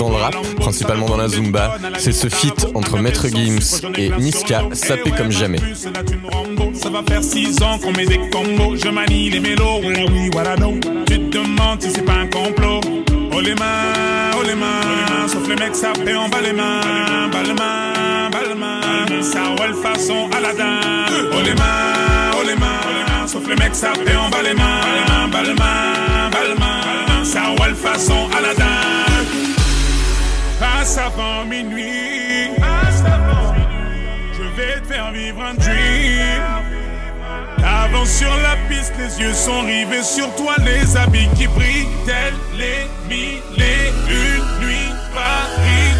dans 0.00 0.08
le 0.08 0.16
rap, 0.16 0.34
principalement 0.56 1.06
dans 1.06 1.16
la 1.16 1.28
zumba. 1.28 1.78
C'est 1.96 2.10
ce 2.10 2.28
feat 2.28 2.66
entre 2.74 2.98
Maître 2.98 3.28
Gims 3.28 3.86
et 3.96 4.10
Niska, 4.18 4.64
sapé 4.72 5.12
comme 5.12 5.30
jamais. 5.30 5.60
Ça 6.74 6.90
va 6.90 7.04
faire 7.04 7.22
6 7.22 7.62
ans 7.62 7.78
qu'on 7.78 7.92
met 7.92 8.06
des 8.06 8.18
combos. 8.30 8.74
Je 8.74 8.88
manie 8.88 9.30
les 9.30 9.38
mélos, 9.38 9.82
voilà 9.82 10.06
oui, 10.10 10.28
voilà 10.32 10.56
non. 10.56 10.74
Tu 11.06 11.20
te 11.20 11.38
demandes 11.38 11.82
si 11.82 11.92
c'est 11.92 12.04
pas 12.04 12.14
un 12.14 12.26
complot. 12.26 12.80
Oh 13.38 13.40
les 13.40 13.54
mains, 13.54 14.30
oh 14.38 14.42
les 14.46 14.54
mains. 14.54 15.28
Sauf 15.28 15.46
les 15.46 15.56
mecs 15.56 15.76
sapés, 15.76 16.16
on 16.16 16.26
bat 16.30 16.40
les 16.40 16.54
mains. 16.54 17.28
Bas 17.30 17.42
les 17.42 17.52
mains, 17.52 18.30
bas 18.32 18.38
les 18.48 18.54
mains. 18.54 19.22
Ça 19.22 19.48
roule 19.58 19.74
façon 19.74 20.30
Aladdin. 20.34 20.80
Oh 21.32 21.42
les 21.44 21.54
mains, 21.54 22.30
oh 22.32 22.42
les 22.46 22.56
mains. 22.56 23.26
Sauf 23.26 23.46
les 23.46 23.56
mecs 23.56 23.74
sapés, 23.74 24.16
on 24.16 24.30
bat 24.30 24.42
les 24.42 24.54
mains. 24.54 25.28
Bas 25.30 25.42
les 25.42 25.52
mains, 25.52 26.30
bas 26.32 26.44
les 26.48 26.58
mains. 26.58 27.24
Ça 27.24 27.42
roule 27.58 27.74
façon 27.74 28.26
Aladdin. 28.34 28.64
Passe 30.58 30.96
avant 30.96 31.44
minuit. 31.44 32.48
Passe 32.58 33.02
avant 33.04 33.52
minuit. 33.52 34.32
Je 34.32 34.62
vais 34.62 34.80
te 34.80 34.86
faire 34.86 35.12
vivre 35.12 35.42
un 35.42 35.52
dream. 35.52 36.55
Avance 37.86 38.18
sur 38.18 38.36
la 38.38 38.56
piste, 38.68 38.94
les 38.98 39.20
yeux 39.20 39.32
sont 39.32 39.60
rivés 39.60 40.02
sur 40.02 40.34
toi, 40.34 40.56
les 40.64 40.96
habits 40.96 41.28
qui 41.36 41.46
brillent, 41.46 41.86
tels 42.04 42.34
les 42.58 42.88
mille 43.08 43.40
et 43.58 43.92
une 44.10 44.66
nuits. 44.66 44.92
Paris 45.14 45.95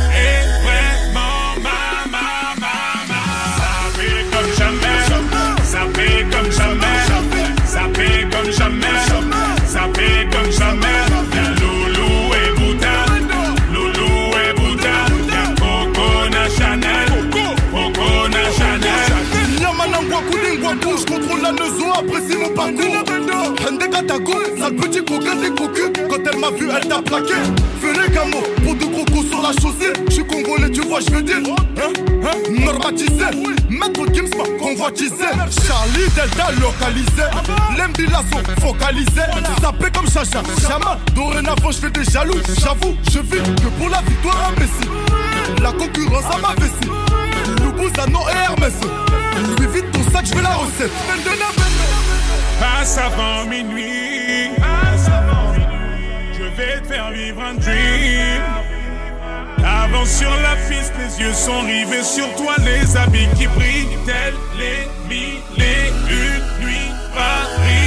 sale 24.67 24.77
petit 24.77 25.05
coquin 25.05 25.37
des 25.37 25.51
cocus. 25.51 25.91
Quand 26.09 26.31
elle 26.33 26.39
m'a 26.39 26.51
vu, 26.51 26.69
elle 26.71 26.89
t'a 26.89 27.03
plaqué. 27.03 27.35
Fais 27.81 27.93
les 27.93 28.65
pour 28.65 28.75
de 28.75 28.85
gros 28.85 29.05
coups 29.05 29.31
sur 29.31 29.43
la 29.43 29.53
chaussée. 29.53 29.93
Je 30.09 30.15
suis 30.15 30.27
congolais, 30.27 30.71
tu 30.71 30.81
vois, 30.83 31.01
je 31.01 31.11
veux 31.11 31.23
dire. 31.23 31.37
Hein, 31.37 31.93
hein, 32.23 32.65
normatisé. 32.65 33.27
Maître 33.69 34.07
Gims 34.13 34.31
m'a 34.37 34.45
convoitisé. 34.59 35.27
Charlie 35.67 36.09
Delta 36.15 36.51
localisé. 36.61 37.27
L'embilasso 37.77 38.39
focalisé. 38.61 39.23
Sapé 39.61 39.87
comme 39.95 40.09
Chacha, 40.09 40.43
Chama. 40.67 40.99
Dorénavant, 41.15 41.71
je 41.71 41.79
fais 41.79 41.91
des 41.91 42.05
jaloux. 42.05 42.41
J'avoue, 42.61 42.97
je 43.11 43.19
vis 43.21 43.43
que 43.43 43.69
pour 43.79 43.89
la 43.89 44.01
victoire 44.03 44.53
imbécile. 44.53 45.63
La 45.63 45.73
concurrence 45.73 46.25
à 46.35 46.39
ma 46.39 46.55
vessie. 46.55 47.63
Loubouzano 47.63 48.21
et 48.33 48.37
Hermès. 48.37 48.75
Lui 49.59 49.67
vite 49.67 49.93
ton 49.93 50.11
sac, 50.11 50.27
je 50.27 50.35
veux 50.35 50.43
la 50.43 50.55
recette. 50.55 50.91
Passe 52.59 52.99
avant 52.99 53.45
minuit. 53.45 54.26
Avance 59.65 60.11
sur 60.11 60.31
la 60.31 60.57
piste, 60.69 60.93
les 60.99 61.21
yeux 61.21 61.35
sont 61.35 61.61
rivés 61.61 62.03
sur 62.03 62.27
toi, 62.37 62.55
les 62.65 62.97
habits 62.97 63.29
qui 63.37 63.47
brillent, 63.47 63.99
tels 64.07 64.35
les 64.59 64.89
mille 65.09 65.43
et 65.59 65.89
une 66.09 66.65
nuits. 66.65 66.91
Paris 67.15 67.86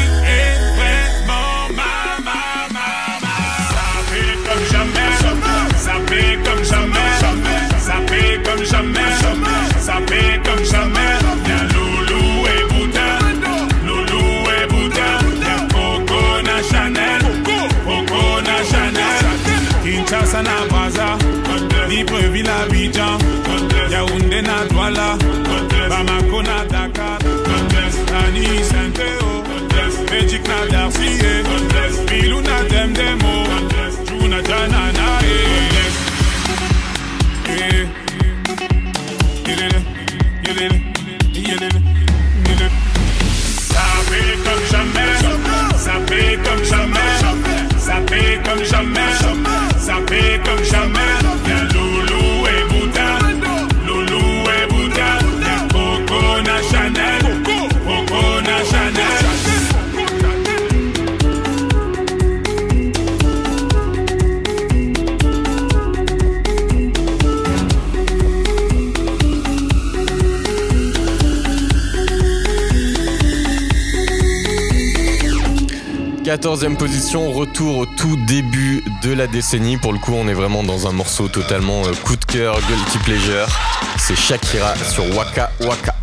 14e 76.59 76.75
position, 76.75 77.31
retour 77.31 77.77
au 77.77 77.85
tout 77.85 78.17
début 78.27 78.83
de 79.01 79.13
la 79.13 79.27
décennie. 79.27 79.77
Pour 79.77 79.93
le 79.93 79.99
coup, 79.99 80.11
on 80.13 80.27
est 80.27 80.33
vraiment 80.33 80.61
dans 80.61 80.87
un 80.87 80.91
morceau 80.91 81.29
totalement 81.29 81.85
euh, 81.85 81.93
coup 82.03 82.17
de 82.17 82.25
cœur, 82.25 82.59
guilty 82.67 82.97
pleasure. 82.97 83.47
C'est 83.97 84.17
Shakira 84.17 84.75
sur 84.75 85.05
Waka 85.15 85.51
Waka. 85.61 85.95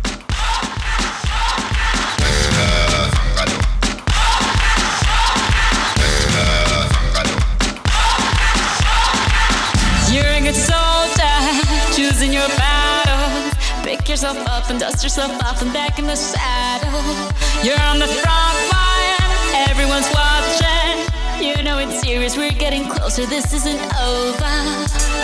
Yourself 14.07 14.37
up 14.47 14.69
and 14.71 14.79
dust 14.79 15.03
yourself 15.03 15.61
and 15.61 15.71
back 15.73 15.99
in 15.99 16.07
the. 16.07 16.56
Closer, 23.17 23.29
this 23.29 23.53
isn't 23.53 23.81
over. 23.97 24.55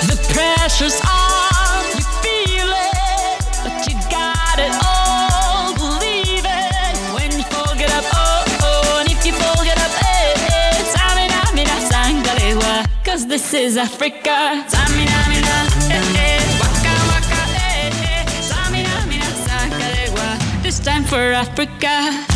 The 0.10 0.18
pressure's 0.34 1.00
on, 1.02 1.84
you 1.98 2.04
feel 2.26 2.70
it, 2.70 3.40
but 3.64 3.76
you 3.88 3.96
got 4.10 4.58
it 4.58 4.74
all. 4.84 5.74
Believe 5.76 6.46
it 6.46 6.96
when 7.14 7.32
you 7.32 7.44
fall, 7.54 7.76
get 7.76 7.92
up, 7.92 8.06
oh, 8.14 8.46
oh, 8.62 9.00
and 9.00 9.12
if 9.12 9.26
you 9.26 9.34
fall, 9.34 9.64
get 9.64 9.78
up, 9.78 9.94
eh, 10.02 10.34
eh. 10.50 10.74
Samina, 10.94 11.40
mina, 11.54 11.78
sangalewa, 11.90 12.86
cause 13.04 13.28
this 13.28 13.54
is 13.54 13.78
Africa. 13.78 14.66
Samina, 14.68 15.20
mina, 15.30 15.58
eh, 15.94 16.18
eh. 16.18 16.60
Waka, 16.62 16.94
waka, 17.12 17.42
eh, 17.56 17.92
eh. 18.10 18.26
Samina, 18.50 19.06
mina, 19.08 19.30
sangalewa, 19.46 20.64
this 20.64 20.80
time 20.80 21.04
for 21.04 21.34
Africa. 21.34 22.33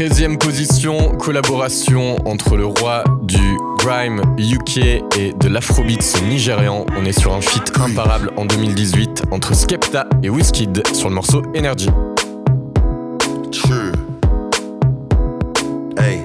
13e 0.00 0.38
position, 0.38 1.14
collaboration 1.18 2.16
entre 2.26 2.56
le 2.56 2.64
roi 2.64 3.04
du 3.20 3.58
grime 3.76 4.22
UK 4.38 4.78
et 5.18 5.34
de 5.38 5.46
l'afrobeat 5.46 6.22
nigérian. 6.26 6.86
On 6.96 7.04
est 7.04 7.20
sur 7.20 7.34
un 7.34 7.42
feat 7.42 7.70
imparable 7.78 8.30
en 8.38 8.46
2018 8.46 9.24
entre 9.30 9.54
Skepta 9.54 10.06
et 10.22 10.30
Wizkid 10.30 10.82
sur 10.94 11.10
le 11.10 11.16
morceau 11.16 11.42
Energy. 11.54 11.90
True. 13.52 13.92
Hey, 15.98 16.24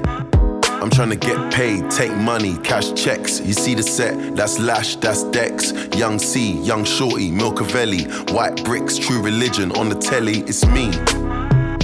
I'm 0.81 0.89
trying 0.89 1.09
to 1.09 1.17
get 1.17 1.35
paid, 1.51 1.89
take 1.89 2.15
money, 2.15 2.55
cash 2.63 2.93
checks. 2.93 3.41
You 3.45 3.51
see 3.51 3.75
the 3.75 3.83
set, 3.83 4.37
that's 4.37 4.57
Lash, 4.57 4.95
that's 5.01 5.25
Dex. 5.31 5.73
Young 5.97 6.17
C, 6.17 6.61
Young 6.63 6.85
Shorty, 6.85 7.29
Milcavelli, 7.29 8.07
White 8.31 8.63
Bricks, 8.63 8.97
True 8.97 9.21
Religion 9.21 9.73
on 9.73 9.89
the 9.89 9.95
telly, 9.95 10.45
it's 10.47 10.65
me. 10.65 10.91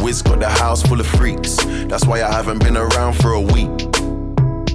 Wiz 0.02 0.22
got 0.22 0.40
the 0.40 0.50
house 0.50 0.82
full 0.82 1.00
of 1.00 1.08
freaks, 1.08 1.56
that's 1.86 2.06
why 2.06 2.24
I 2.24 2.32
haven't 2.32 2.60
been 2.60 2.76
around 2.76 3.14
for 3.14 3.34
a 3.34 3.42
week. 3.42 3.70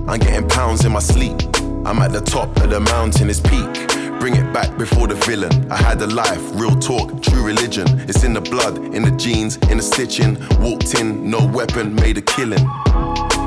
I'm 0.08 0.20
getting 0.20 0.48
pounds 0.48 0.84
in 0.84 0.92
my 0.92 1.00
sleep. 1.00 1.36
I'm 1.84 1.98
at 1.98 2.12
the 2.12 2.20
top 2.20 2.56
of 2.58 2.70
the 2.70 2.78
mountain, 2.80 3.28
it's 3.28 3.40
peak. 3.40 3.88
Bring 4.20 4.36
it 4.36 4.52
back 4.52 4.76
before 4.78 5.08
the 5.08 5.14
villain. 5.14 5.70
I 5.70 5.76
had 5.76 6.00
a 6.00 6.06
life, 6.06 6.40
real 6.54 6.76
talk, 6.76 7.22
true 7.22 7.44
religion. 7.44 7.86
It's 8.08 8.22
in 8.24 8.34
the 8.34 8.40
blood, 8.40 8.78
in 8.94 9.02
the 9.02 9.10
jeans, 9.12 9.56
in 9.68 9.78
the 9.78 9.82
stitching. 9.82 10.38
Walked 10.60 10.94
in, 11.00 11.28
no 11.28 11.44
weapon, 11.44 11.94
made 11.94 12.18
a 12.18 12.22
killing. 12.22 12.64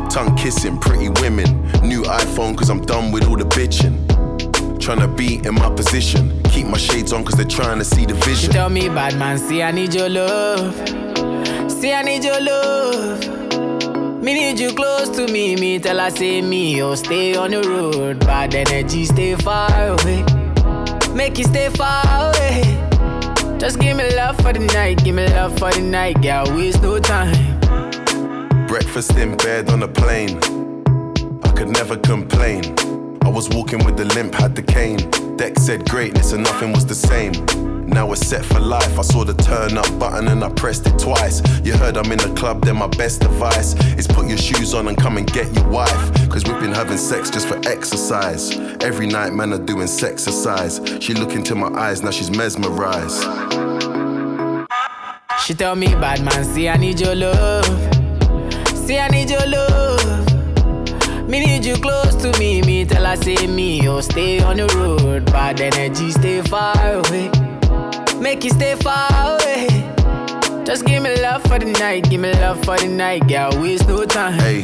Tongue 0.09 0.35
kissing, 0.37 0.77
pretty 0.79 1.09
women. 1.21 1.61
New 1.81 2.03
iPhone, 2.03 2.57
cause 2.57 2.69
I'm 2.69 2.81
done 2.81 3.11
with 3.11 3.25
all 3.27 3.37
the 3.37 3.45
bitching. 3.45 4.05
Tryna 4.79 5.15
be 5.15 5.35
in 5.47 5.55
my 5.55 5.69
position. 5.73 6.41
Keep 6.43 6.67
my 6.67 6.77
shades 6.77 7.13
on, 7.13 7.23
cause 7.23 7.35
they're 7.35 7.45
trying 7.45 7.79
to 7.79 7.85
see 7.85 8.05
the 8.05 8.15
vision. 8.15 8.51
tell 8.51 8.69
me, 8.69 8.89
bad 8.89 9.17
man, 9.17 9.37
see 9.37 9.63
I 9.63 9.71
need 9.71 9.93
your 9.93 10.09
love. 10.09 10.75
See 11.69 11.93
I 11.93 12.01
need 12.01 12.23
your 12.23 12.41
love. 12.41 14.21
Me 14.21 14.33
need 14.33 14.59
you 14.59 14.73
close 14.73 15.09
to 15.09 15.27
me. 15.31 15.55
Me 15.55 15.79
tell 15.79 15.99
her 15.99 16.09
say 16.09 16.41
me, 16.41 16.81
oh 16.81 16.95
stay 16.95 17.35
on 17.35 17.51
the 17.51 17.61
road. 17.61 18.19
Bad 18.19 18.53
energy, 18.53 19.05
stay 19.05 19.35
far 19.35 19.69
away. 19.71 20.25
Make 21.13 21.37
you 21.37 21.45
stay 21.45 21.69
far 21.69 22.03
away. 22.05 22.63
Just 23.57 23.79
give 23.79 23.95
me 23.97 24.13
love 24.15 24.35
for 24.37 24.51
the 24.51 24.59
night, 24.73 25.03
give 25.03 25.15
me 25.15 25.27
love 25.27 25.57
for 25.57 25.71
the 25.71 25.81
night, 25.81 26.21
girl. 26.21 26.45
Waste 26.55 26.81
no 26.81 26.99
time. 26.99 27.59
Breakfast 28.67 29.15
in 29.15 29.37
bed 29.37 29.69
on 29.69 29.83
a 29.83 29.87
plane. 29.87 30.37
I 31.43 31.51
could 31.51 31.69
never 31.69 31.97
complain. 31.97 32.63
I 33.21 33.29
was 33.29 33.47
walking 33.49 33.83
with 33.85 33.95
the 33.95 34.05
limp, 34.15 34.33
had 34.33 34.55
the 34.55 34.63
cane. 34.63 35.09
Deck 35.37 35.57
said 35.57 35.87
greatness 35.89 36.33
and 36.33 36.43
nothing 36.43 36.73
was 36.73 36.85
the 36.85 36.95
same. 36.95 37.68
Now 37.89 38.07
we're 38.07 38.15
set 38.15 38.45
for 38.45 38.59
life. 38.59 38.99
I 38.99 39.01
saw 39.01 39.23
the 39.23 39.33
turn 39.33 39.77
up 39.77 39.99
button 39.99 40.27
and 40.27 40.43
I 40.43 40.49
pressed 40.49 40.85
it 40.87 40.97
twice. 40.99 41.41
You 41.65 41.73
heard 41.73 41.97
I'm 41.97 42.11
in 42.11 42.19
the 42.19 42.33
club, 42.35 42.63
then 42.63 42.77
my 42.77 42.87
best 42.87 43.23
advice 43.23 43.73
is 43.97 44.07
put 44.07 44.27
your 44.27 44.37
shoes 44.37 44.73
on 44.73 44.87
and 44.87 44.97
come 44.97 45.17
and 45.17 45.25
get 45.31 45.51
your 45.55 45.67
wife. 45.67 46.29
Cause 46.29 46.43
we've 46.45 46.59
been 46.59 46.71
having 46.71 46.97
sex 46.97 47.29
just 47.29 47.47
for 47.47 47.59
exercise. 47.67 48.57
Every 48.81 49.07
night, 49.07 49.33
man, 49.33 49.53
are 49.53 49.57
doing 49.57 49.87
exercise. 50.03 50.79
She 51.01 51.13
look 51.13 51.31
into 51.31 51.55
my 51.55 51.67
eyes, 51.79 52.03
now 52.03 52.11
she's 52.11 52.29
mesmerized. 52.29 53.23
She 55.45 55.53
tell 55.55 55.75
me, 55.75 55.87
bad 55.87 56.23
man, 56.23 56.43
see 56.45 56.69
I 56.69 56.77
need 56.77 56.99
your 56.99 57.15
love. 57.15 57.65
See 58.75 58.99
I 58.99 59.07
need 59.07 59.29
your 59.29 59.45
love. 59.47 60.29
Me 61.27 61.45
need 61.45 61.65
you 61.65 61.75
close 61.75 62.15
to 62.15 62.37
me. 62.39 62.61
Me 62.61 62.85
tell 62.85 63.05
her 63.05 63.15
say 63.15 63.47
me, 63.47 63.87
oh 63.87 64.01
stay 64.01 64.41
on 64.41 64.57
the 64.57 64.67
road. 64.75 65.25
Bad 65.25 65.61
energy, 65.61 66.11
stay 66.11 66.41
far 66.41 66.75
away. 66.93 67.31
Make 68.19 68.43
you 68.43 68.49
stay 68.49 68.75
far 68.75 69.09
away. 69.11 69.67
Just 70.65 70.85
give 70.85 71.01
me 71.01 71.19
love 71.21 71.41
for 71.43 71.57
the 71.57 71.73
night, 71.79 72.09
give 72.09 72.19
me 72.19 72.33
love 72.33 72.63
for 72.65 72.77
the 72.77 72.87
night, 72.87 73.27
girl. 73.27 73.49
Waste 73.61 73.87
no 73.87 74.05
time. 74.05 74.33
Hey, 74.33 74.61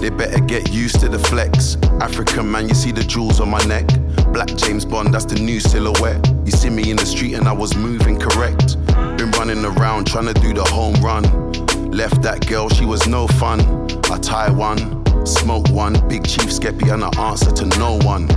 they 0.00 0.10
better 0.10 0.40
get 0.40 0.72
used 0.72 1.00
to 1.00 1.08
the 1.08 1.18
flex. 1.18 1.76
African 2.00 2.50
man, 2.50 2.68
you 2.68 2.74
see 2.74 2.90
the 2.90 3.04
jewels 3.04 3.40
on 3.40 3.50
my 3.50 3.64
neck. 3.66 3.86
Black 4.32 4.48
James 4.56 4.84
Bond, 4.84 5.14
that's 5.14 5.24
the 5.24 5.36
new 5.36 5.60
silhouette. 5.60 6.28
You 6.44 6.50
see 6.50 6.70
me 6.70 6.90
in 6.90 6.96
the 6.96 7.06
street 7.06 7.34
and 7.34 7.46
I 7.48 7.52
was 7.52 7.76
moving 7.76 8.18
correct. 8.18 8.76
Been 9.16 9.30
running 9.32 9.64
around 9.64 10.08
trying 10.08 10.26
to 10.26 10.34
do 10.34 10.52
the 10.52 10.64
home 10.64 10.94
run. 10.96 11.22
Left 11.90 12.20
that 12.22 12.46
girl, 12.46 12.68
she 12.68 12.84
was 12.84 13.06
no 13.06 13.26
fun. 13.26 13.60
I 14.10 14.18
tie 14.18 14.50
one, 14.50 15.04
smoke 15.24 15.68
one, 15.70 15.94
big 16.08 16.26
chief 16.26 16.50
skeppy 16.50 16.92
and 16.92 17.04
I 17.04 17.30
answer 17.30 17.52
to 17.52 17.66
no 17.78 17.98
one. 18.02 18.28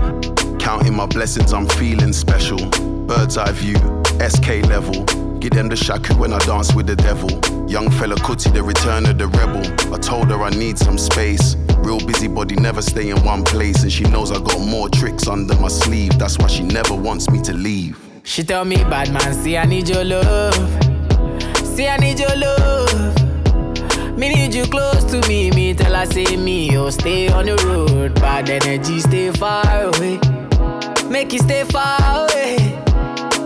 Counting 0.60 0.96
my 0.96 1.08
blessings, 1.08 1.52
I'm 1.52 1.68
feeling 1.68 2.14
special. 2.14 2.60
Bird's 3.08 3.38
eye 3.38 3.52
view, 3.52 4.01
SK 4.30 4.68
level. 4.68 5.04
Give 5.40 5.52
them 5.52 5.70
the 5.70 5.76
shaku 5.76 6.14
when 6.16 6.32
I 6.32 6.38
dance 6.40 6.76
with 6.76 6.86
the 6.86 6.96
devil. 6.96 7.30
Young 7.68 7.88
Fela 7.88 8.16
Kuti, 8.16 8.54
the 8.54 8.62
return 8.62 9.08
of 9.08 9.18
the 9.18 9.28
rebel. 9.28 9.66
I 9.94 9.98
told 9.98 10.30
her 10.30 10.44
I 10.44 10.52
need 10.52 10.78
some 10.78 10.98
space. 10.98 11.56
Real 11.78 12.00
busybody, 12.00 12.56
never 12.56 12.82
stay 12.84 13.10
in 13.10 13.24
one 13.24 13.44
place. 13.44 13.82
And 13.82 13.92
she 13.92 14.04
knows 14.04 14.32
I 14.32 14.40
got 14.40 14.60
more 14.60 14.90
tricks 14.90 15.28
under 15.28 15.56
my 15.56 15.68
sleeve. 15.68 16.20
That's 16.20 16.38
why 16.38 16.48
she 16.48 16.62
never 16.62 16.94
wants 16.94 17.30
me 17.32 17.42
to 17.42 17.54
leave. 17.54 17.98
She 18.24 18.44
tell 18.44 18.66
me, 18.66 18.76
bad 18.76 19.12
man, 19.12 19.34
see 19.34 19.58
I 19.58 19.66
need 19.66 19.90
your 19.90 20.04
love. 20.04 20.56
See 21.66 21.88
I 21.88 21.98
need 21.98 22.20
your 22.20 22.36
love. 22.36 23.18
Me 24.16 24.30
need 24.30 24.54
you 24.54 24.66
close 24.66 25.04
to 25.06 25.28
me. 25.28 25.50
Me 25.52 25.74
tell 25.74 25.96
her 25.96 26.06
say 26.06 26.38
me, 26.38 26.78
oh 26.78 26.92
stay 26.92 27.30
on 27.30 27.48
the 27.48 27.56
road. 27.66 28.14
Bad 28.16 28.52
energy, 28.52 29.00
stay 29.00 29.32
far 29.32 29.66
away. 29.66 30.20
Make 31.10 31.34
you 31.34 31.40
stay 31.40 31.64
far 31.64 31.98
away. 32.24 32.81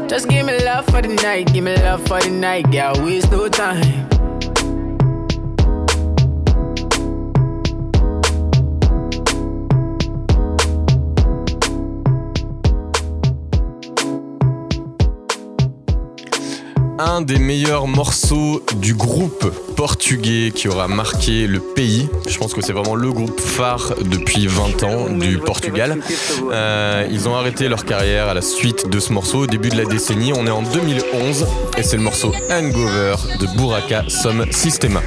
Just 0.08 0.30
give 0.30 0.46
me 0.46 0.64
love 0.64 0.86
for 0.86 1.02
the 1.02 1.08
night, 1.08 1.52
give 1.52 1.64
me 1.64 1.76
love 1.78 2.06
for 2.08 2.22
the 2.22 2.30
night, 2.30 2.72
girl. 2.72 2.94
Waste 3.04 3.32
no 3.32 3.50
time. 3.50 4.05
Un 17.00 17.22
des 17.22 17.40
meilleurs 17.40 17.88
morceaux 17.88 18.64
du 18.78 18.94
groupe 18.94 19.52
portugais 19.76 20.52
qui 20.54 20.68
aura 20.68 20.88
marqué 20.88 21.48
le 21.48 21.60
pays. 21.60 22.10
Je 22.28 22.38
pense 22.38 22.54
que 22.54 22.62
c'est 22.62 22.74
vraiment 22.74 22.96
le 22.96 23.12
groupe 23.12 23.40
phare 23.40 23.94
depuis 24.02 24.48
20 24.48 24.84
ans 24.84 25.10
du 25.10 25.38
Portugal. 25.40 26.00
Euh, 26.52 27.08
ils 27.12 27.28
ont 27.28 27.36
arrêté 27.36 27.68
leur 27.68 27.86
carrière 27.86 28.30
à 28.30 28.34
la 28.34 28.42
suite 28.42 28.90
de 28.90 29.00
ce 29.00 29.12
morceau 29.12 29.40
au 29.40 29.48
début 29.48 29.70
de 29.70 29.78
la 29.78 29.86
décennie. 29.86 30.32
On 30.34 30.48
est 30.48 30.52
en 30.52 30.62
2011 30.62 31.46
et 31.78 31.84
c'est 31.84 31.98
le 31.98 32.04
morceau 32.04 32.34
Hangover 32.50 33.16
de 33.40 33.58
Buraka 33.58 34.06
Som 34.08 34.46
Sistema. 34.52 35.02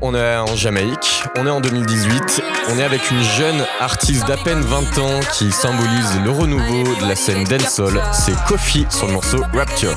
On 0.00 0.14
est 0.14 0.36
en 0.36 0.56
Jamaïque, 0.56 1.24
on 1.36 1.46
est 1.46 1.50
en 1.50 1.60
2018, 1.60 2.42
on 2.70 2.78
est 2.78 2.82
avec 2.82 3.10
une 3.10 3.22
jeune 3.22 3.66
artiste 3.78 4.26
d'à 4.26 4.38
peine 4.38 4.62
20 4.62 4.98
ans 4.98 5.20
qui 5.34 5.52
symbolise 5.52 6.18
le 6.24 6.30
renouveau 6.30 6.94
de 6.94 7.06
la 7.06 7.14
scène 7.14 7.44
dancehall, 7.44 8.00
c'est 8.12 8.34
Kofi 8.46 8.86
sur 8.88 9.08
le 9.08 9.12
morceau 9.12 9.44
Rapture. 9.52 9.94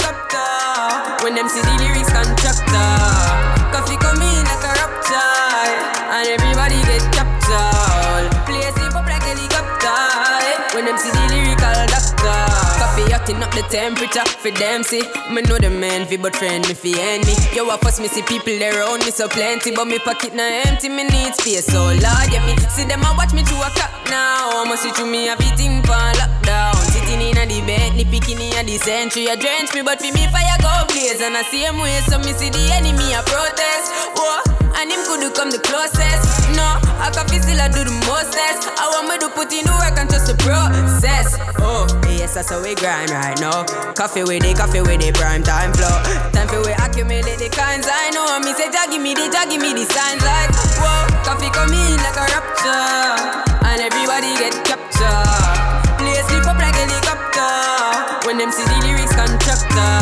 Koffee 12.93 13.09
hotting 13.11 13.41
up 13.41 13.51
the 13.51 13.63
temperature 13.73 14.25
For 14.37 14.51
them 14.51 14.83
see. 14.83 15.01
Me 15.33 15.41
know 15.41 15.57
the 15.57 15.69
man 15.69 16.05
fi 16.05 16.17
but 16.17 16.35
friend 16.35 16.67
me 16.67 16.73
fi 16.73 16.93
enemy 16.93 17.33
Yo 17.53 17.67
I 17.69 17.77
fuss 17.77 17.99
me 17.99 18.07
see 18.07 18.21
people 18.21 18.53
around 18.61 18.99
me 19.05 19.09
so 19.09 19.27
plenty 19.27 19.71
But 19.73 19.87
me 19.87 19.97
pocket 19.97 20.33
na 20.35 20.43
empty 20.65 20.89
me 20.89 21.03
need 21.05 21.33
space. 21.33 21.65
So 21.65 21.81
Lord 21.81 22.29
yeah 22.29 22.45
me 22.45 22.55
See 22.69 22.85
them 22.85 23.01
a 23.01 23.13
watch 23.17 23.33
me 23.33 23.41
to 23.43 23.55
a 23.55 23.69
clock 23.73 23.93
now. 24.09 24.61
I'ma 24.61 24.75
see 24.75 24.91
through 24.91 25.09
me 25.09 25.27
everything 25.27 25.81
pan 25.81 26.13
lockdown. 26.21 26.77
Sitting 26.93 27.21
in 27.21 27.37
a 27.37 27.45
the 27.45 27.61
bed, 27.65 27.97
the 27.97 28.05
bikini 28.05 28.53
and 28.53 28.69
the 28.69 28.77
century 28.77 29.25
A 29.25 29.35
drench 29.37 29.73
me 29.73 29.81
but 29.81 29.99
fi 29.99 30.11
me 30.11 30.27
fire 30.29 30.57
go 30.61 30.85
blaze. 30.93 31.21
And 31.21 31.35
I 31.35 31.41
same 31.49 31.79
way 31.79 31.99
so 32.05 32.19
me 32.19 32.33
see 32.33 32.49
the 32.49 32.61
enemy 32.77 33.13
a 33.13 33.23
protest. 33.25 33.89
Whoa 34.13 34.62
and 34.77 34.91
him 34.91 35.01
could 35.05 35.23
come 35.35 35.49
the 35.49 35.61
closest. 35.61 36.25
No, 36.57 36.77
I 37.01 37.09
can 37.13 37.25
feel 37.29 37.41
still 37.41 37.59
I 37.61 37.69
do 37.69 37.85
the 37.85 37.95
mostest. 38.09 38.69
I 38.77 38.85
want 38.93 39.09
me 39.09 39.15
to 39.21 39.29
put 39.31 39.49
in 39.53 39.65
the 39.65 39.73
work 39.79 39.97
and 39.97 40.09
just 40.09 40.27
the 40.27 40.35
process. 40.41 41.37
Oh, 41.61 41.87
yes, 42.09 42.35
that's 42.35 42.49
how 42.49 42.61
we 42.61 42.75
grind 42.75 43.09
right 43.09 43.37
now. 43.39 43.65
Koffee 43.95 44.25
with 44.25 44.43
it, 44.43 44.57
Koffee 44.57 44.81
with 44.81 45.01
it, 45.01 45.15
prime 45.15 45.43
time 45.43 45.73
flow. 45.73 45.93
Time 46.33 46.47
for 46.47 46.61
we 46.65 46.73
accumulate 46.77 47.39
the 47.39 47.49
kinds 47.49 47.87
I 47.89 48.11
know. 48.11 48.39
Me 48.41 48.53
say, 48.53 48.69
Jah 48.69 48.89
give 48.89 49.01
me 49.01 49.13
the, 49.13 49.29
Jah 49.29 49.45
give 49.49 49.61
me 49.61 49.73
the 49.73 49.85
signs 49.85 50.21
like, 50.25 50.51
whoa, 50.81 51.07
Koffee 51.25 51.51
come 51.53 51.73
in 51.73 51.97
like 52.01 52.17
a 52.17 52.25
rapture. 52.33 53.43
And 53.63 53.79
everybody 53.81 54.33
get 54.37 54.53
captured. 54.65 55.81
Play 55.97 56.19
sleep 56.29 56.45
up 56.45 56.59
like 56.59 56.75
helicopter. 56.75 58.27
When 58.27 58.37
them 58.37 58.51
see 58.51 58.65
the 58.65 58.77
lyrics 58.85 59.15
constructor. 59.15 59.95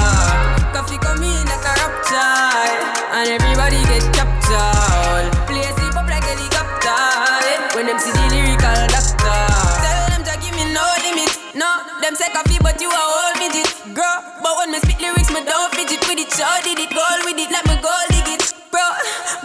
Koffee 0.73 0.99
come 0.99 1.23
in 1.23 1.45
like 1.45 1.63
a 1.63 1.73
rapture. 1.79 2.51
Them 12.11 12.19
say 12.19 12.35
Koffee, 12.35 12.59
but 12.59 12.75
you 12.83 12.91
are 12.91 13.07
old 13.23 13.39
midget. 13.39 13.71
Girl, 13.95 14.19
but 14.43 14.51
when 14.59 14.75
me 14.75 14.83
spit 14.83 14.99
lyrics, 14.99 15.31
me 15.31 15.47
don't 15.47 15.71
fidget 15.71 16.03
with 16.11 16.19
it. 16.19 16.27
Sure 16.35 16.59
did 16.59 16.75
it, 16.75 16.91
goal 16.91 17.23
with 17.23 17.39
it, 17.39 17.47
let 17.55 17.63
me 17.63 17.79
go 17.79 17.87
dig 18.11 18.35
it. 18.35 18.43
Bro, 18.67 18.83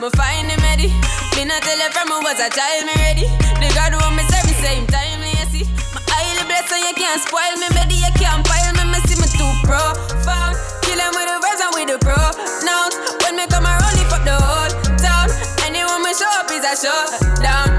me 0.03 0.11
find 0.19 0.51
him 0.51 0.59
ready. 0.67 0.91
Me 1.39 1.47
not 1.47 1.63
tell 1.63 1.79
you 1.79 1.87
from 1.95 2.11
I 2.11 2.19
was 2.27 2.43
a 2.43 2.51
child, 2.51 2.91
me 2.91 2.95
ready. 3.07 3.31
The 3.63 3.71
God 3.71 3.95
who 3.95 4.03
me 4.19 4.27
serve, 4.27 4.51
me 4.51 4.55
same 4.59 4.83
time, 4.91 5.23
me 5.23 5.31
see. 5.55 5.63
My 5.95 6.03
highly 6.11 6.43
blessed, 6.43 6.67
so 6.67 6.75
you 6.75 6.91
can't 6.99 7.23
spoil 7.23 7.55
me, 7.55 7.71
baby. 7.71 8.03
You 8.03 8.11
can't 8.19 8.43
pile 8.43 8.75
me, 8.75 8.83
me 8.91 8.99
see 9.07 9.15
me 9.15 9.31
too 9.31 9.47
profound. 9.63 10.59
Kill 10.83 10.99
him 10.99 11.15
with 11.15 11.31
the 11.31 11.39
verse 11.39 11.63
and 11.63 11.71
with 11.71 11.87
the 11.87 12.03
pronouns. 12.03 12.99
When 13.23 13.39
me 13.39 13.47
come 13.47 13.63
around, 13.63 13.95
lift 13.95 14.11
up 14.11 14.27
the 14.27 14.35
whole 14.35 14.75
town. 14.99 15.31
Anyone 15.63 16.03
me 16.03 16.11
show 16.19 16.27
up 16.35 16.51
is 16.51 16.67
a 16.67 16.75
showdown. 16.75 17.76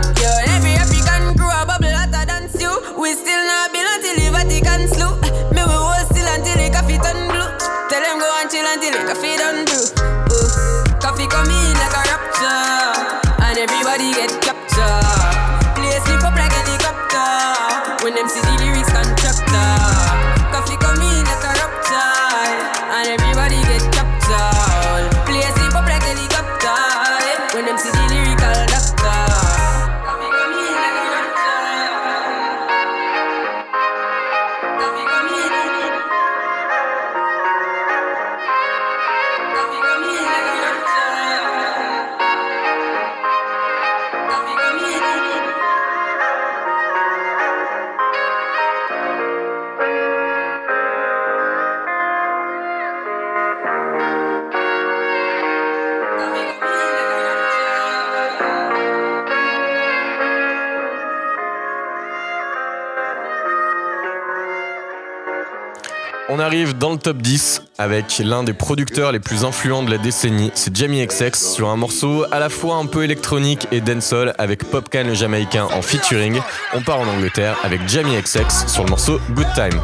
Arrive 66.47 66.77
dans 66.77 66.91
le 66.91 66.97
top 66.97 67.17
10 67.17 67.61
avec 67.77 68.19
l'un 68.23 68.41
des 68.41 68.53
producteurs 68.53 69.11
les 69.11 69.19
plus 69.19 69.43
influents 69.43 69.83
de 69.83 69.91
la 69.91 69.97
décennie, 69.97 70.49
c'est 70.55 70.73
Jamie 70.73 71.05
XX 71.05 71.37
sur 71.37 71.67
un 71.67 71.75
morceau 71.75 72.23
à 72.31 72.39
la 72.39 72.47
fois 72.47 72.77
un 72.77 72.85
peu 72.85 73.03
électronique 73.03 73.67
et 73.73 73.81
dancehall 73.81 74.33
avec 74.37 74.63
Popcan 74.63 75.03
le 75.07 75.13
Jamaïcain 75.13 75.65
en 75.65 75.81
featuring. 75.81 76.39
On 76.73 76.81
part 76.81 77.01
en 77.01 77.07
Angleterre 77.07 77.57
avec 77.63 77.85
Jamie 77.89 78.15
XX 78.15 78.65
sur 78.65 78.85
le 78.85 78.89
morceau 78.89 79.19
Good 79.35 79.47
Time. 79.55 79.81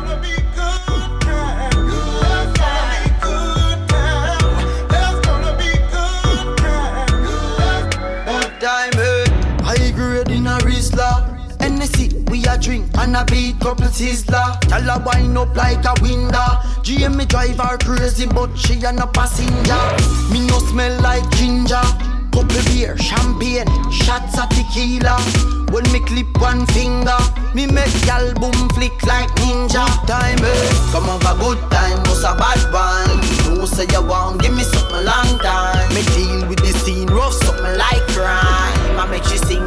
Tell 14.84 15.00
her 15.00 15.06
wind 15.06 15.38
up 15.38 15.56
like 15.56 15.86
a 15.86 15.94
window. 16.02 16.60
Me 17.16 17.26
drive 17.26 17.58
her 17.58 17.78
crazy, 17.78 18.26
but 18.26 18.54
she 18.58 18.84
a 18.84 18.92
no 18.92 19.08
passenger. 19.08 19.80
Me 20.30 20.46
no 20.46 20.60
smell 20.60 21.00
like 21.02 21.24
ginger. 21.38 21.82
Couple 22.34 22.64
beer, 22.66 22.98
champagne, 22.98 23.70
shots 23.92 24.38
of 24.38 24.50
tequila. 24.50 25.16
When 25.72 25.90
me 25.94 26.02
clip 26.02 26.28
one 26.42 26.66
finger, 26.68 27.18
me 27.56 27.66
make 27.66 27.94
gal 28.04 28.34
boom 28.34 28.70
flick 28.76 28.92
like 29.04 29.30
ninja. 29.40 29.86
Good 30.02 30.08
Time, 30.08 30.44
eh? 30.44 30.92
Come 30.92 31.06
have 31.06 31.24
a 31.32 31.40
good 31.40 31.60
time, 31.72 32.00
what's 32.04 32.24
a 32.24 32.36
bad 32.36 32.60
one? 32.74 33.58
No 33.58 33.66
say 33.66 33.86
you 33.90 34.06
want, 34.06 34.42
give 34.42 34.54
me 34.54 34.64
something 34.64 35.06
long 35.06 35.40
time. 35.40 35.94
Me 35.94 36.04
deal 36.12 36.48
with 36.50 36.60
the 36.60 36.74
scene 36.80 37.08
rough, 37.08 37.34
something 37.34 37.78
like 37.78 38.04
crime. 38.12 39.00
I 39.00 39.08
make 39.10 39.24
you 39.32 39.38
sing 39.38 39.64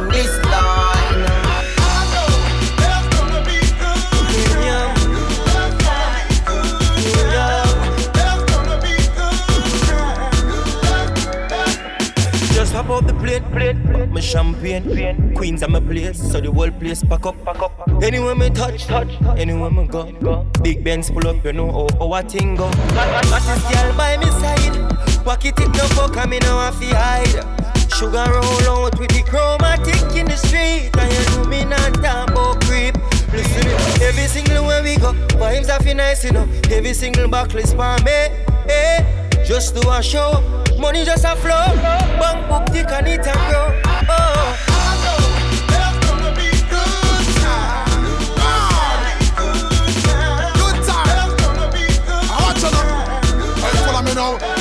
plate, 14.07 14.13
my 14.13 14.19
champagne, 14.19 15.33
Queens 15.35 15.63
at 15.63 15.69
my 15.69 15.79
place, 15.79 16.31
so 16.31 16.39
the 16.39 16.51
whole 16.51 16.71
place 16.71 17.03
pack 17.03 17.25
up, 17.25 17.43
pack 17.43 17.61
up. 17.61 18.03
Anywhere 18.03 18.35
me 18.35 18.49
touch, 18.49 18.85
touch, 18.85 19.09
anywhere 19.37 19.71
me 19.71 19.87
go. 19.87 20.45
Big 20.61 20.83
Benz 20.83 21.09
pull 21.09 21.27
up, 21.27 21.43
you 21.45 21.53
know 21.53 21.71
how, 21.71 21.87
how 21.97 22.13
a 22.13 22.23
thing 22.23 22.55
go. 22.55 22.69
This 22.69 23.73
girl 23.73 23.95
by 23.95 24.17
me 24.17 24.25
side, 24.31 25.23
pocket 25.23 25.59
it 25.59 25.69
no 25.69 25.83
fuck, 25.95 26.17
I 26.17 26.25
me 26.25 26.39
no 26.39 26.59
have 26.59 26.79
to 26.79 26.85
hide. 26.95 27.93
Sugar 27.93 28.25
roll 28.29 28.85
out 28.85 28.99
with 28.99 29.09
the 29.09 29.23
chromatic 29.25 30.15
in 30.15 30.27
the 30.27 30.35
street, 30.35 30.91
and 30.97 31.11
you 31.11 31.37
know 31.37 31.49
me 31.49 31.65
not 31.65 31.93
talk 31.95 32.29
about 32.29 32.61
creep. 32.61 32.95
Listen, 33.33 33.67
every 34.01 34.27
single 34.27 34.67
way 34.67 34.81
we 34.81 34.97
go, 34.97 35.13
vibes 35.37 35.69
are 35.69 35.81
feel 35.83 35.95
nice, 35.95 36.23
you 36.23 36.31
know. 36.31 36.47
Every 36.69 36.93
single 36.93 37.27
buckle 37.27 37.59
is 37.59 37.73
for 37.73 37.97
me, 38.03 38.29
eh? 38.69 39.03
Just 39.43 39.75
do 39.75 39.89
a 39.89 40.03
show, 40.03 40.41
money 40.77 41.05
just 41.05 41.23
a 41.23 41.35
flow. 41.35 41.73
Bank 42.19 42.47
book 42.49 42.65
tick 42.73 42.91
and 42.91 43.07
it 43.07 43.25
a 43.25 43.33
grow. 43.49 43.76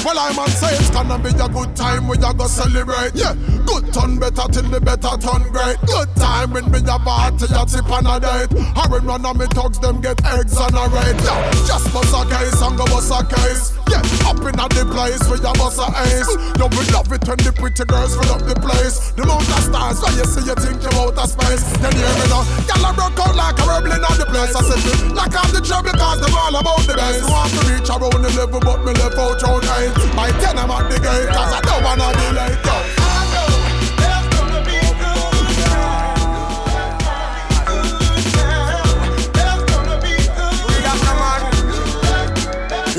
Well, 0.07 0.21
I'm 0.21 0.39
on 0.39 0.49
say 0.51 0.73
it's 0.77 0.89
gonna 0.91 1.19
be 1.19 1.31
a 1.31 1.49
good 1.49 1.75
time. 1.75 2.07
We 2.07 2.17
are 2.19 2.33
gonna 2.33 2.49
celebrate. 2.49 3.11
Yeah, 3.17 3.35
good 3.67 3.93
turn 3.93 4.19
better 4.19 4.47
till 4.49 4.69
the 4.71 4.81
better 4.81 5.19
turn 5.19 5.43
great. 5.51 5.77
Good 5.85 6.09
time 6.17 6.55
when 6.55 6.71
me 6.71 6.79
a 6.79 6.97
party, 7.03 7.51
a 7.51 7.62
tip 7.67 7.91
and 7.91 8.07
a 8.07 8.17
date. 8.23 8.51
When 8.87 9.05
one 9.05 9.27
of 9.27 9.37
me 9.37 9.47
thugs 9.51 9.79
them 9.83 10.01
get 10.01 10.23
exonerate. 10.23 11.19
Yeah, 11.27 11.51
just 11.67 11.91
bust 11.93 12.14
a 12.14 12.23
case 12.31 12.62
and 12.62 12.79
go 12.79 12.87
bust 12.87 13.11
a 13.11 13.21
case. 13.27 13.75
Yeah, 13.91 14.03
up 14.31 14.39
in 14.43 14.55
the 14.55 14.87
place 14.91 15.23
where 15.27 15.43
you 15.43 15.55
bust 15.59 15.83
a 15.83 15.87
ace. 16.07 16.31
You 16.57 16.67
will 16.71 16.89
love 16.95 17.11
it 17.11 17.23
when 17.27 17.39
the 17.43 17.53
pretty 17.53 17.85
girls 17.85 18.14
fill 18.14 18.31
up 18.31 18.43
the 18.47 18.55
place. 18.57 19.12
The 19.19 19.27
of 19.27 19.43
stars 19.43 19.99
where 20.01 20.14
you 20.14 20.27
see 20.27 20.47
you 20.47 20.57
think 20.57 20.81
you 20.81 20.93
out 20.97 21.19
of 21.19 21.27
space. 21.27 21.67
Then 21.83 21.93
hear 21.93 22.14
me 22.23 22.27
now, 22.31 22.47
y'all 22.71 22.87
a 22.87 22.91
broke 22.95 23.19
out 23.19 23.35
like 23.35 23.59
a 23.59 23.64
rebel 23.67 23.93
in 23.93 24.03
the 24.03 24.27
place. 24.31 24.55
I 24.55 24.62
said, 24.62 24.81
like 25.12 25.35
I'm 25.35 25.51
the 25.51 25.61
trouble 25.61 25.95
cause 25.99 26.23
them 26.23 26.35
all 26.39 26.55
about 26.55 26.87
the 26.87 26.95
base. 26.95 27.27
Want 27.27 27.51
to 27.59 27.61
reach 27.67 27.91
around 27.91 28.23
the 28.23 28.31
level, 28.39 28.62
but 28.62 28.81
me 28.87 28.95
left 28.95 29.19
out 29.19 29.43
round 29.43 29.67
eight. 29.83 29.93
By 30.14 30.31
ten 30.39 30.57
I'm 30.57 30.71
at 30.71 30.87
the 30.87 30.99
gate 31.03 31.29
cause 31.35 31.53
I 31.53 31.61
don't 31.67 31.83
wanna 31.83 32.14
be 32.14 32.27
late. 32.33 32.62
Yo. 32.62 32.96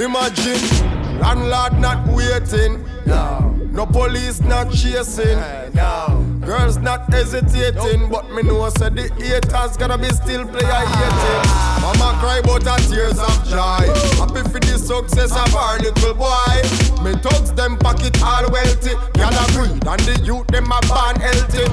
Imagine 0.07 1.19
landlord 1.19 1.81
not 1.81 2.07
waiting. 2.07 2.81
No. 3.05 3.53
No 3.71 3.85
police 3.85 4.39
not 4.39 4.71
chasing. 4.71 5.37
No. 5.73 6.23
Girls 6.45 6.77
not 6.77 7.11
hesitating. 7.11 8.09
But 8.09 8.31
me 8.31 8.41
know 8.43 8.69
say 8.69 8.87
the 8.87 9.11
haters 9.19 9.75
gonna 9.75 9.97
be 9.97 10.07
still 10.07 10.47
player 10.47 10.63
hating. 10.95 11.43
Mama 11.83 12.15
cry 12.21 12.39
but 12.41 12.63
her 12.63 12.79
tears 12.87 13.19
of 13.19 13.35
joy. 13.51 13.83
Happy 14.15 14.47
for 14.47 14.61
the 14.63 14.79
success 14.79 15.35
of 15.35 15.53
our 15.53 15.77
little 15.79 16.13
boy. 16.13 16.55
Me 17.03 17.11
thugs 17.19 17.51
them 17.51 17.77
pocket 17.77 18.15
all 18.23 18.49
wealthy. 18.49 18.95
Gyal 19.11 19.35
a 19.35 19.45
greed 19.51 19.85
and 19.85 20.01
the 20.07 20.23
youth 20.23 20.47
them 20.47 20.71
a 20.71 20.79
born 20.87 21.19
healthy. 21.19 21.67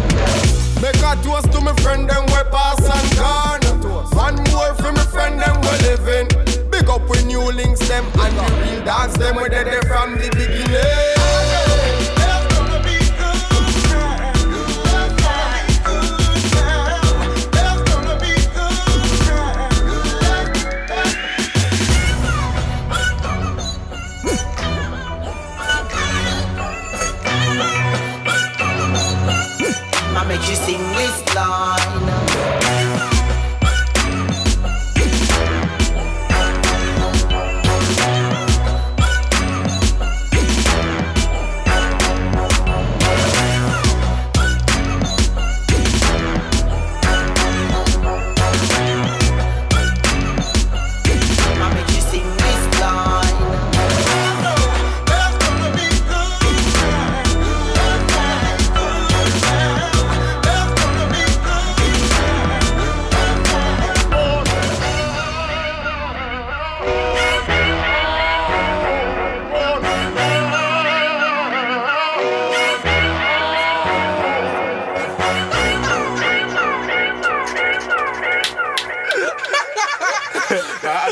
Make 0.83 0.99
a 1.07 1.15
toast 1.23 1.53
to 1.53 1.61
me 1.61 1.73
friend 1.85 2.11
them 2.11 2.27
we 2.27 2.43
pass 2.51 2.83
and 2.83 3.09
gone. 3.17 4.11
One 4.11 4.43
more 4.51 4.75
for 4.75 4.91
me 4.91 5.05
friend 5.15 5.39
them 5.39 5.55
we 5.63 5.71
living. 5.87 6.74
Big 6.85 6.91
up 6.91 7.09
with 7.09 7.25
new 7.25 7.41
links 7.41 7.81
them 7.89 8.05
and 8.05 8.37
the 8.37 8.43
real 8.61 8.85
dance 8.85 9.17
them 9.17 9.37
we 9.37 9.49
dead 9.49 9.87
from 9.87 10.19
the 10.19 10.29
beginning. 10.37 11.24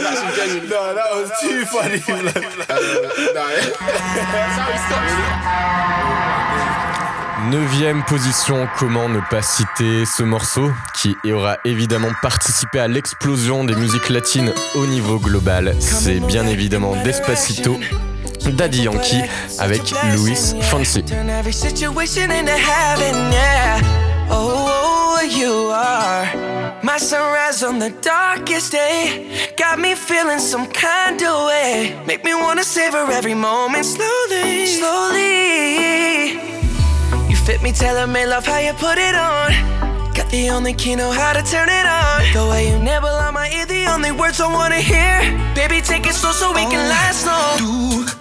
No, 0.02 0.94
that 0.94 1.10
was 1.14 1.30
too 1.40 1.64
funny. 1.66 1.98
blood. 1.98 2.36
Uh, 2.36 2.74
no, 3.34 3.46
that's 4.32 4.56
how 4.58 4.70
he 4.70 4.78
stopped, 4.78 5.10
really. 5.10 5.62
Neuvième 7.50 8.04
position, 8.04 8.68
comment 8.78 9.08
ne 9.08 9.18
pas 9.28 9.42
citer 9.42 10.04
ce 10.06 10.22
morceau 10.22 10.70
qui 10.94 11.16
aura 11.32 11.56
évidemment 11.64 12.12
participé 12.22 12.78
à 12.78 12.86
l'explosion 12.86 13.64
des 13.64 13.74
musiques 13.74 14.10
latines 14.10 14.52
au 14.76 14.86
niveau 14.86 15.18
global. 15.18 15.74
C'est 15.80 16.20
bien 16.20 16.46
évidemment 16.46 16.94
Despacito, 17.02 17.78
Daddy 18.46 18.82
Yankee 18.82 19.22
avec 19.58 19.92
Luis 20.14 20.54
Fonsi. 20.62 21.04
Turn 26.82 26.90
every 26.90 27.00
situation 27.00 27.22
into 27.22 27.22
heaven, 27.22 27.62
yeah. 27.62 27.62
Oh, 27.62 27.62
you 27.62 27.62
are 27.62 27.62
my 27.62 27.62
sunrise 27.62 27.62
on 27.62 27.78
the 27.78 27.90
darkest 28.00 28.72
day. 28.72 29.54
Got 29.56 29.78
me 29.78 29.94
feeling 29.94 30.38
some 30.38 30.66
kind 30.66 31.22
of 31.22 31.46
way. 31.46 31.94
Make 32.06 32.24
me 32.24 32.34
wanna 32.34 32.64
savor 32.64 33.10
every 33.10 33.34
moment 33.34 33.84
slowly, 33.86 34.66
slowly. 34.66 36.32
You 37.28 37.36
fit 37.36 37.62
me, 37.62 37.72
tailor 37.72 38.06
made 38.06 38.26
love, 38.26 38.46
how 38.46 38.58
you 38.58 38.72
put 38.74 38.98
it 38.98 39.14
on. 39.14 39.52
Got 40.14 40.30
the 40.30 40.50
only 40.50 40.74
key, 40.74 40.94
know 40.96 41.10
how 41.10 41.32
to 41.32 41.42
turn 41.42 41.68
it 41.68 41.86
on. 41.86 42.22
The 42.32 42.46
way 42.50 42.68
you 42.70 42.78
nibble 42.78 43.08
on 43.08 43.34
my 43.34 43.48
ear, 43.50 43.66
the 43.66 43.86
only 43.86 44.12
words 44.12 44.40
I 44.40 44.46
wanna 44.52 44.80
hear. 44.80 45.20
Baby, 45.54 45.80
take 45.80 46.06
it 46.06 46.14
slow 46.14 46.32
so 46.32 46.52
we 46.52 46.62
can 46.62 46.84
oh. 46.84 46.88
last 46.88 47.26
long. 47.26 47.58
Tú, 47.58 48.01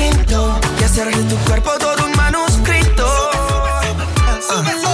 Y 0.00 0.84
hacer 0.84 1.12
de 1.12 1.24
tu 1.24 1.36
cuerpo 1.38 1.72
todo 1.80 2.04
un 2.06 2.12
manuscrito. 2.16 3.04
Quiero 4.62 4.87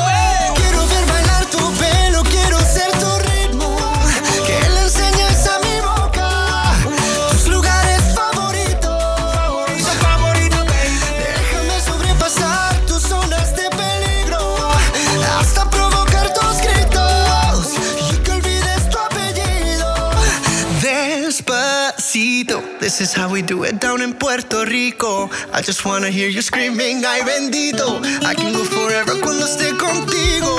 This 22.84 23.00
is 23.00 23.14
how 23.14 23.32
we 23.32 23.40
do 23.40 23.62
it 23.64 23.80
down 23.80 24.02
in 24.02 24.12
Puerto 24.12 24.66
Rico. 24.66 25.30
I 25.54 25.62
just 25.62 25.86
wanna 25.86 26.10
hear 26.10 26.28
you 26.28 26.42
screaming, 26.42 27.02
ay 27.02 27.22
bendito. 27.24 28.04
I 28.22 28.34
can 28.34 28.52
go 28.52 28.62
forever 28.62 29.14
cuando 29.22 29.46
esté 29.46 29.72
contigo. 29.72 30.52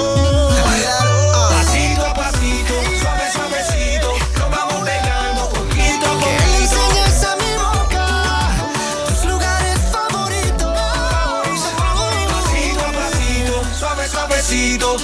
Pasito 1.54 2.02
a 2.04 2.14
pasito, 2.16 2.74
suave, 3.00 3.30
suavecito. 3.30 4.10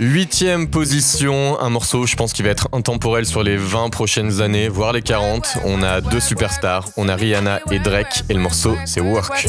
Huitième 0.00 0.68
position, 0.68 1.60
un 1.60 1.70
morceau, 1.70 2.06
je 2.06 2.16
pense, 2.16 2.32
qui 2.32 2.42
va 2.42 2.50
être 2.50 2.68
intemporel 2.72 3.24
sur 3.24 3.42
les 3.42 3.56
20 3.56 3.90
prochaines 3.90 4.40
années, 4.40 4.68
voire 4.68 4.92
les 4.92 5.02
40. 5.02 5.58
On 5.64 5.82
a 5.82 6.00
deux 6.00 6.20
superstars, 6.20 6.88
on 6.96 7.08
a 7.08 7.14
Rihanna 7.14 7.60
et 7.70 7.78
Drake, 7.78 8.24
et 8.28 8.34
le 8.34 8.40
morceau, 8.40 8.76
c'est 8.84 9.00
Work. 9.00 9.48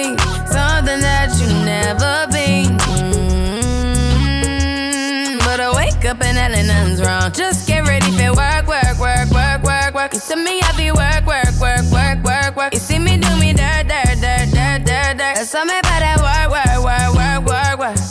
wrong. 7.01 7.31
Just 7.31 7.67
get 7.67 7.87
ready 7.87 8.11
for 8.11 8.33
work, 8.33 8.67
work, 8.67 8.97
work, 8.99 9.29
work, 9.31 9.63
work, 9.63 9.93
work. 9.93 10.13
You 10.13 10.19
see 10.19 10.35
me, 10.35 10.61
I 10.61 10.71
be 10.77 10.91
work, 10.91 11.25
work, 11.25 11.53
work, 11.59 11.85
work, 11.91 12.23
work, 12.23 12.55
work. 12.55 12.73
You 12.73 12.79
see 12.79 12.99
me 12.99 13.17
do 13.17 13.35
me 13.37 13.53
dirt, 13.53 13.87
dirt, 13.87 14.19
dirt, 14.21 14.49
dirt, 14.51 14.85
dirt, 14.85 15.17
dirt. 15.17 15.47
Tell 15.49 15.65
me 15.65 15.77
about 15.79 15.99
that 15.99 16.17
work, 16.21 16.49
work, 16.55 16.79
work, 16.83 17.13
work, 17.15 17.79
work, 17.79 17.79
work. 17.79 18.10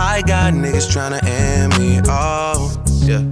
I 0.00 0.22
got 0.22 0.54
niggas 0.54 0.88
tryna 0.88 1.22
end 1.24 1.78
me. 1.78 2.00
Oh, 2.08 2.72
yeah. 3.02 3.22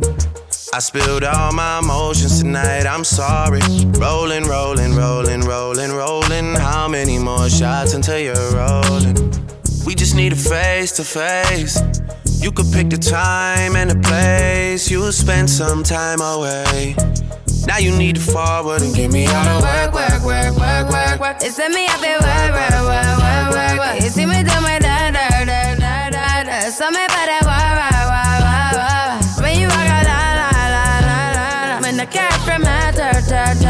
I 0.75 0.81
spilled 0.81 1.25
all 1.25 1.51
my 1.53 1.79
emotions 1.79 2.41
tonight, 2.41 2.85
I'm 2.85 3.05
sorry. 3.05 3.61
Rolling, 3.99 4.45
rolling, 4.45 4.95
rolling, 4.95 5.41
rolling, 5.41 5.93
rolling. 5.93 6.55
How 6.57 6.87
many 6.87 7.19
more 7.19 7.49
shots 7.49 7.95
until 7.95 8.19
you're 8.19 8.53
rolling? 8.53 9.17
We 9.87 9.95
just 9.95 10.15
need 10.15 10.35
a 10.35 10.37
face 10.37 10.93
to 10.93 11.05
face. 11.05 11.81
You 12.43 12.53
could 12.53 12.71
pick 12.71 12.91
the 12.91 12.99
time 12.99 13.75
and 13.75 13.91
the 13.91 13.99
place. 14.07 14.91
You'll 14.91 15.11
spend 15.13 15.49
some 15.49 15.83
time 15.83 16.21
away. 16.21 16.95
Now 17.67 17.79
you 17.79 17.97
need 17.97 18.17
to 18.17 18.21
forward 18.21 18.83
and 18.83 18.95
get 18.95 19.11
me 19.11 19.27
out 19.27 19.47
of 19.47 19.63
work, 19.63 19.95
work, 19.95 20.23
work, 20.23 20.57
work, 20.57 20.91
work, 20.91 21.21
work. 21.21 21.37
It's 21.41 21.59
me, 21.59 21.87
I 21.89 21.97
feel 21.97 22.21
wah, 22.21 22.51
wah, 22.53 22.89
wah, 22.89 23.18
the 32.11 32.19
cat 32.19 32.33
from 32.43 32.63
my 32.63 32.93
ta, 32.93 33.13
ta, 33.29 33.68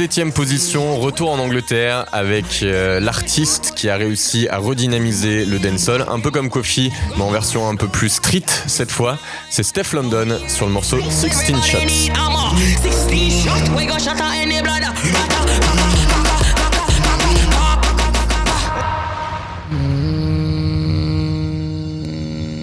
Septième 0.00 0.32
position, 0.32 0.96
retour 0.98 1.30
en 1.30 1.38
Angleterre 1.38 2.06
avec 2.10 2.62
euh, 2.62 3.00
l'artiste 3.00 3.74
qui 3.76 3.90
a 3.90 3.96
réussi 3.96 4.48
à 4.48 4.56
redynamiser 4.56 5.44
le 5.44 5.58
dancehall, 5.58 6.06
un 6.08 6.20
peu 6.20 6.30
comme 6.30 6.48
Kofi, 6.48 6.90
mais 7.18 7.22
en 7.22 7.30
version 7.30 7.68
un 7.68 7.76
peu 7.76 7.86
plus 7.86 8.08
street 8.08 8.46
cette 8.66 8.90
fois. 8.90 9.18
C'est 9.50 9.62
Steph 9.62 9.92
London 9.92 10.38
sur 10.48 10.64
le 10.64 10.72
morceau 10.72 10.96
16 11.02 11.48
Shots. 11.62 11.78
I'm 12.14 12.34
a 12.34 12.56
16 12.78 13.44
shot, 13.44 13.76
we 13.76 13.86
go 13.86 13.98
shot 13.98 14.18
at 14.18 14.40
any 14.40 14.62
blood. 14.62 14.80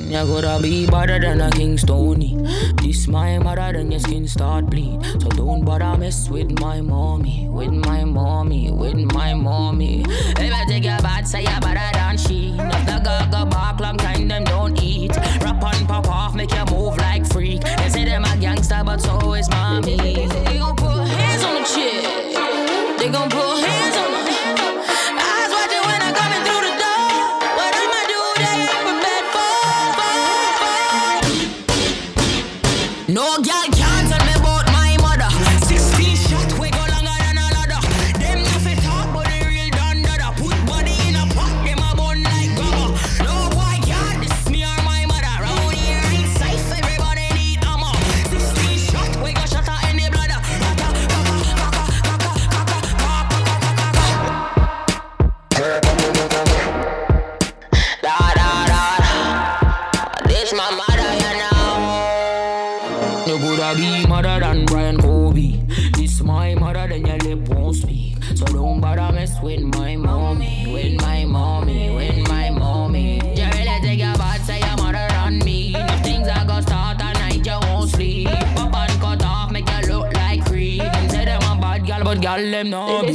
You 0.09 0.41
gotta 0.41 0.59
be 0.59 0.87
better 0.87 1.19
than 1.19 1.41
a 1.41 1.51
King 1.51 1.77
Stony. 1.77 2.36
My 3.07 3.37
mother, 3.39 3.71
then 3.73 3.89
your 3.89 4.01
skin 4.01 4.27
start 4.27 4.65
bleed. 4.65 5.01
So 5.21 5.29
don't 5.29 5.63
bother 5.63 5.97
mess 5.97 6.29
with 6.29 6.59
my 6.59 6.81
mommy, 6.81 7.47
with 7.49 7.71
my 7.71 8.03
mommy, 8.03 8.69
with 8.69 8.97
my 9.13 9.33
mommy. 9.33 10.03
If 10.07 10.53
I 10.53 10.65
take 10.67 10.83
your 10.83 10.99
bad, 10.99 11.25
say 11.25 11.43
you're 11.43 11.59
better 11.61 11.97
than 11.97 12.17
she. 12.17 12.49
If 12.49 12.85
the 12.85 12.99
gaga 13.03 13.45
bark 13.45 13.79
long 13.79 13.97
time, 13.97 14.27
them 14.27 14.43
don't 14.43 14.81
eat. 14.83 15.15
Rap 15.41 15.63
and 15.63 15.87
pop 15.87 16.07
off, 16.09 16.35
make 16.35 16.51
you 16.51 16.65
move 16.65 16.97
like 16.97 17.25
freak. 17.31 17.61
They 17.61 17.89
say 17.89 18.05
them 18.05 18.25
a 18.25 18.37
gangster, 18.37 18.81
but 18.83 18.99
so 19.01 19.33
is 19.35 19.49
mommy. 19.51 19.95
They 19.97 20.57
gon' 20.57 20.75
put 20.75 21.07
hands 21.07 21.43
on 21.43 21.55
the 21.55 21.63
chick. 21.63 22.97
They 22.99 23.09
gon' 23.09 23.29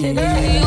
Hey. 0.03 0.61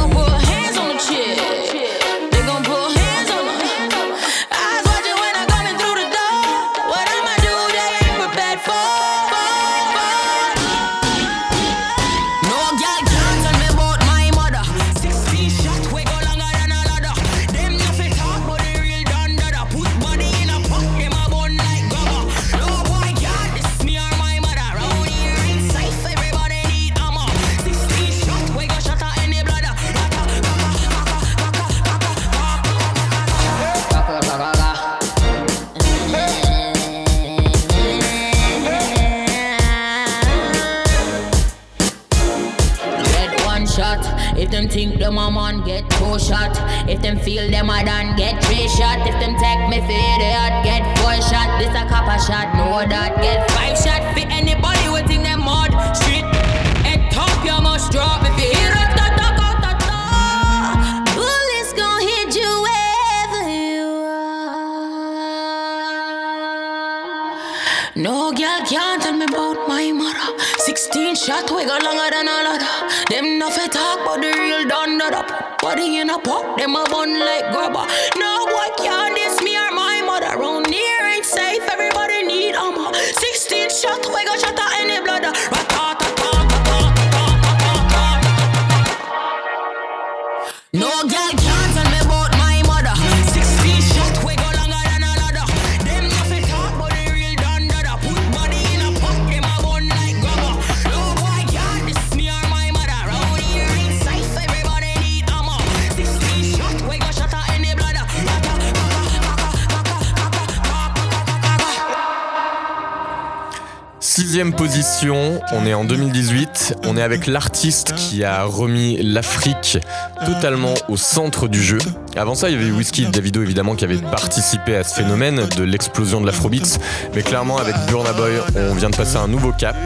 On 115.51 115.65
est 115.65 115.73
en 115.73 115.85
2018, 115.85 116.77
on 116.85 116.97
est 116.97 117.01
avec 117.01 117.27
l'artiste 117.27 117.93
qui 117.95 118.23
a 118.23 118.43
remis 118.43 118.97
l'Afrique 119.01 119.77
totalement 120.25 120.73
au 120.89 120.97
centre 120.97 121.47
du 121.47 121.61
jeu. 121.61 121.77
Avant 122.15 122.35
ça, 122.35 122.49
il 122.49 122.55
y 122.55 122.61
avait 122.61 122.71
Whiskey 122.71 123.05
Davido 123.05 123.41
évidemment 123.41 123.75
qui 123.75 123.83
avait 123.83 123.97
participé 123.97 124.75
à 124.75 124.83
ce 124.83 124.95
phénomène 124.95 125.47
de 125.55 125.63
l'explosion 125.63 126.21
de 126.21 126.25
l'afrobeats, 126.25 126.79
mais 127.13 127.21
clairement 127.21 127.57
avec 127.57 127.75
Burna 127.87 128.13
Boy, 128.13 128.33
on 128.55 128.75
vient 128.75 128.89
de 128.89 128.95
passer 128.95 129.17
un 129.17 129.27
nouveau 129.27 129.51
cap 129.51 129.77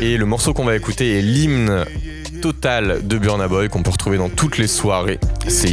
et 0.00 0.16
le 0.16 0.26
morceau 0.26 0.52
qu'on 0.52 0.64
va 0.64 0.76
écouter 0.76 1.18
est 1.18 1.22
l'hymne 1.22 1.84
total 2.42 3.06
de 3.06 3.18
Burna 3.18 3.48
Boy 3.48 3.68
qu'on 3.68 3.82
peut 3.82 3.90
retrouver 3.90 4.18
dans 4.18 4.28
toutes 4.28 4.58
les 4.58 4.68
soirées. 4.68 5.18
C'est 5.48 5.70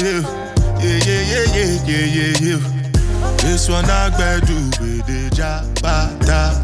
Yeah. 0.00 0.39
This 3.42 3.68
one 3.68 3.84
I 3.84 4.10
do 4.46 4.54
with 4.80 5.06
the 5.06 5.28
jabata. 5.36 6.54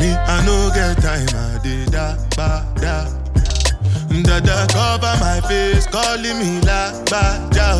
Me, 0.00 0.10
I 0.12 0.44
no 0.44 0.70
get 0.74 0.96
time, 1.00 1.28
I 1.34 1.58
did 1.62 1.92
da 1.92 2.16
ba 2.36 2.66
da. 2.76 3.06
Dada 4.22 4.66
cover 4.72 5.16
my 5.20 5.40
face, 5.48 5.86
calling 5.86 6.38
me 6.38 6.60
la 6.60 6.92
ba 7.06 7.38
ja. 7.54 7.78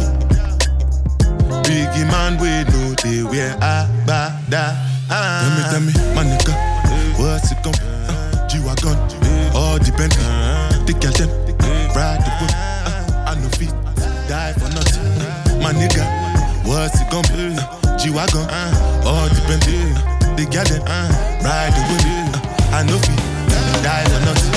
Biggie 1.65 2.07
man, 2.07 2.39
we 2.39 2.65
know 2.71 2.95
they 3.03 3.23
wear 3.23 3.57
a 3.61 3.89
ba 4.07 4.41
da. 4.49 4.75
Tell 5.09 5.51
me, 5.57 5.63
tell 5.71 5.81
me, 5.81 5.93
my 6.15 6.25
nigga, 6.25 6.55
what's 7.19 7.51
it 7.53 7.63
be? 7.63 7.71
Uh, 8.09 8.49
G-Wagon, 8.49 8.97
all 9.55 9.79
the 9.79 9.93
Bentley, 9.97 10.25
the 10.87 10.93
girl 11.01 11.50
My 15.71 15.77
nigga, 15.77 16.03
what's 16.67 17.01
it 17.01 17.09
gon' 17.13 17.23
be? 17.31 17.55
Uh, 17.55 17.97
G-Wagon, 17.97 18.43
uh, 18.51 19.03
all 19.07 19.23
uh, 19.23 19.29
the 20.35 20.43
girl 20.51 20.65
them, 20.65 20.83
uh, 20.85 21.07
ride 21.47 21.71
the 21.71 21.83
whip. 21.87 22.03
Uh, 22.35 22.75
I 22.75 22.83
no 22.83 22.99
fit, 22.99 23.15
die 23.85 24.03
for 24.11 24.19
nothing. 24.27 24.55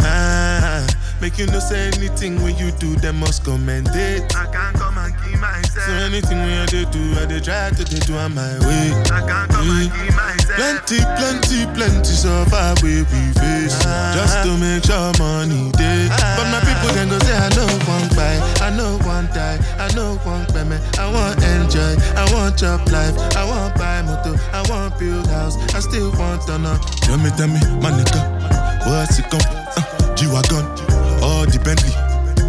Ah, 0.00 0.86
make 1.20 1.36
you 1.36 1.44
no 1.48 1.58
say 1.58 1.88
anything 1.88 2.42
when 2.42 2.56
you 2.56 2.70
do, 2.80 2.96
them 2.96 3.20
must 3.20 3.44
commend 3.44 3.88
it. 3.92 4.34
I 4.34 4.46
can't 4.46 4.74
come 4.74 4.93
anything 6.02 6.38
when 6.38 6.58
I 6.58 6.66
dey 6.66 6.84
do, 6.90 7.00
I 7.20 7.26
dey 7.26 7.40
try 7.40 7.70
to 7.70 7.84
do 7.84 8.14
on 8.16 8.34
my 8.34 8.58
way. 8.66 8.90
I 9.10 9.20
can't 9.26 9.50
come 9.50 9.70
and 9.70 10.14
myself. 10.14 10.56
Plenty, 10.58 10.98
plenty, 11.18 11.60
plenty 11.74 12.12
suffer 12.14 12.74
we 12.82 13.02
we 13.10 13.22
face. 13.38 13.78
Just 14.14 14.42
to 14.44 14.56
make 14.58 14.84
sure 14.84 15.12
money 15.18 15.70
day. 15.78 16.08
But 16.10 16.46
my 16.50 16.60
people 16.66 16.90
then 16.94 17.08
go 17.08 17.18
say 17.20 17.34
I 17.36 17.48
know 17.56 17.66
one 17.86 18.08
buy, 18.14 18.36
I 18.60 18.70
know 18.74 18.98
one 19.06 19.26
die, 19.34 19.58
I 19.78 19.88
know 19.94 20.16
one 20.24 20.46
payment. 20.46 20.82
I 20.98 21.10
want 21.10 21.42
enjoy, 21.42 21.94
I 22.16 22.24
want 22.32 22.58
chop 22.58 22.84
life, 22.90 23.14
I 23.36 23.44
want 23.44 23.74
buy 23.76 24.02
motor, 24.02 24.36
I 24.52 24.62
want 24.70 24.98
build 24.98 25.26
house, 25.28 25.56
I 25.74 25.80
still 25.80 26.10
want 26.18 26.42
to 26.46 26.58
know. 26.58 26.76
Tell 27.02 27.18
me, 27.18 27.30
tell 27.36 27.48
me, 27.48 27.60
my 27.82 27.90
nigga, 27.90 28.20
what's 28.86 29.18
it 29.18 29.30
gon' 29.30 29.40
uh, 29.42 30.14
G-Wagon, 30.16 30.64
all 31.22 31.46
the 31.46 31.58
Bentley, 31.64 31.90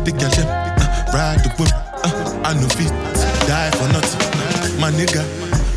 the 0.06 0.12
them, 0.14 0.48
uh, 0.48 1.12
ride 1.14 1.40
the 1.44 1.50
whip, 1.58 1.70
uh, 2.06 2.42
I 2.46 2.54
no 2.54 2.68
fit, 2.70 2.92
die 3.48 3.72
for 3.72 3.88
nothing. 3.94 4.80
My 4.80 4.92
nigga, 4.92 5.24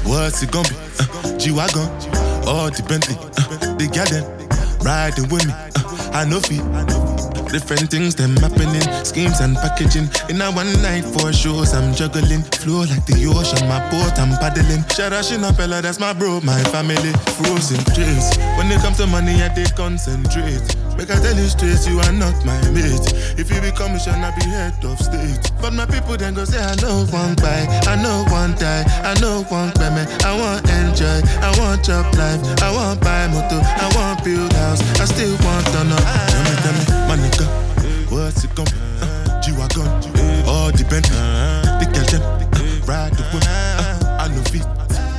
what's 0.04 0.42
it 0.42 0.50
gonna 0.50 0.68
be? 0.68 0.76
Uh, 1.00 1.38
G-Wagon, 1.38 1.88
all 2.46 2.70
the 2.70 2.84
Bentley, 2.88 3.16
uh, 3.16 3.76
the 3.76 3.86
girl 3.92 4.08
them, 4.10 4.24
riding 4.84 5.28
with 5.28 5.46
me, 5.46 5.52
uh, 5.52 6.10
I 6.12 6.24
know 6.24 6.40
fit. 6.40 6.64
Different 7.48 7.90
things 7.90 8.14
them 8.14 8.36
happening, 8.36 8.84
schemes 9.04 9.40
and 9.40 9.56
packaging. 9.56 10.08
In 10.28 10.42
a 10.42 10.52
one 10.52 10.70
night 10.82 11.04
for 11.04 11.32
shows, 11.32 11.72
I'm 11.72 11.94
juggling. 11.94 12.42
Flow 12.60 12.84
like 12.84 13.06
the 13.06 13.24
ocean, 13.32 13.66
my 13.66 13.80
boat, 13.88 14.18
I'm 14.20 14.36
paddling. 14.36 14.84
Shara 14.92 15.24
Shina 15.24 15.52
Peller, 15.52 15.80
that's 15.80 15.98
my 15.98 16.12
bro, 16.12 16.40
my 16.42 16.62
family. 16.64 17.12
Frozen 17.40 17.80
trace. 17.96 18.36
When 18.58 18.70
it 18.70 18.80
comes 18.82 18.98
to 18.98 19.06
money, 19.06 19.42
I 19.42 19.48
they 19.48 19.64
concentrate. 19.76 20.60
Make 20.98 21.14
I 21.14 21.22
tell 21.22 21.38
you 21.38 21.46
straight, 21.46 21.78
you 21.86 22.00
are 22.00 22.12
not 22.12 22.34
my 22.44 22.58
mate. 22.74 23.06
If 23.38 23.54
you 23.54 23.60
become 23.62 23.94
a 23.94 24.02
I 24.02 24.34
be 24.34 24.42
head 24.50 24.84
of 24.84 24.98
state. 24.98 25.38
But 25.62 25.72
my 25.72 25.86
people 25.86 26.16
then 26.16 26.34
go 26.34 26.44
say, 26.44 26.58
I 26.58 26.74
know 26.82 27.06
one 27.14 27.36
buy, 27.36 27.70
I 27.86 27.94
know 28.02 28.26
one 28.34 28.58
die, 28.58 28.82
I 29.06 29.14
know 29.20 29.46
one 29.46 29.70
payment. 29.78 30.10
I 30.26 30.34
want 30.34 30.66
enjoy, 30.68 31.22
I 31.38 31.54
want 31.54 31.84
job 31.84 32.02
life, 32.18 32.42
I 32.60 32.74
want 32.74 33.00
buy 33.00 33.28
motor, 33.30 33.62
I 33.62 33.86
want 33.94 34.24
build 34.24 34.52
house, 34.54 34.82
I 34.98 35.04
still 35.06 35.38
want 35.46 35.66
to 35.70 35.84
know. 35.86 36.02
Tell 36.02 36.42
me, 36.42 36.54
tell 36.66 36.74
me, 36.74 36.82
my 37.06 37.14
nigga, 37.14 37.46
what's 38.10 38.42
it 38.42 38.50
be? 38.56 38.62
Uh, 38.98 39.40
G-Wagon, 39.40 39.86
all 40.50 40.74
the 40.74 40.82
Bentley, 40.90 41.14
the 41.78 41.86
them, 42.10 42.22
uh, 42.26 42.90
ride 42.90 43.14
the 43.14 43.22
whip, 43.30 43.46
uh, 43.46 44.18
I 44.18 44.26
know 44.34 44.42
fit, 44.50 44.66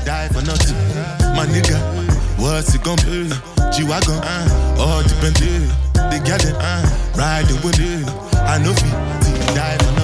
die 0.03 0.27
for 0.27 0.43
nothing. 0.43 0.75
My 1.39 1.45
nigga, 1.47 1.79
what's 2.39 2.73
it 2.73 2.83
gonna 2.83 3.01
be? 3.03 3.29
Uh, 3.31 3.71
G-Wagon, 3.71 4.19
all 4.79 5.03
the 5.03 5.15
Bentley, 5.21 5.67
the 5.93 6.19
girl 6.25 6.39
them, 6.39 6.55
uh, 6.59 6.83
ride 7.15 7.45
the 7.45 7.55
whip, 7.61 7.77
uh, 8.33 8.43
I 8.47 8.57
know 8.57 8.73
fit, 8.73 9.55
die 9.55 9.77
for 9.77 9.98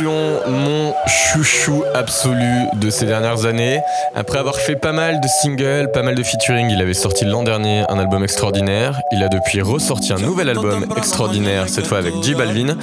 Mon 0.00 0.94
chouchou 1.06 1.82
absolu 1.92 2.68
de 2.74 2.88
ces 2.88 3.04
dernières 3.04 3.46
années. 3.46 3.80
Après 4.14 4.38
avoir 4.38 4.56
fait 4.56 4.76
pas 4.76 4.92
mal 4.92 5.20
de 5.20 5.26
singles, 5.26 5.90
pas 5.92 6.02
mal 6.02 6.14
de 6.14 6.22
featuring, 6.22 6.70
il 6.70 6.80
avait 6.80 6.94
sorti 6.94 7.24
l'an 7.24 7.42
dernier 7.42 7.84
un 7.88 7.98
album 7.98 8.22
extraordinaire. 8.22 9.00
Il 9.10 9.22
a 9.24 9.28
depuis 9.28 9.60
ressorti 9.60 10.12
un 10.12 10.18
nouvel 10.18 10.50
album 10.50 10.86
extraordinaire, 10.96 11.68
cette 11.68 11.86
fois 11.86 11.98
avec 11.98 12.14
J 12.22 12.34
Balvin. 12.34 12.76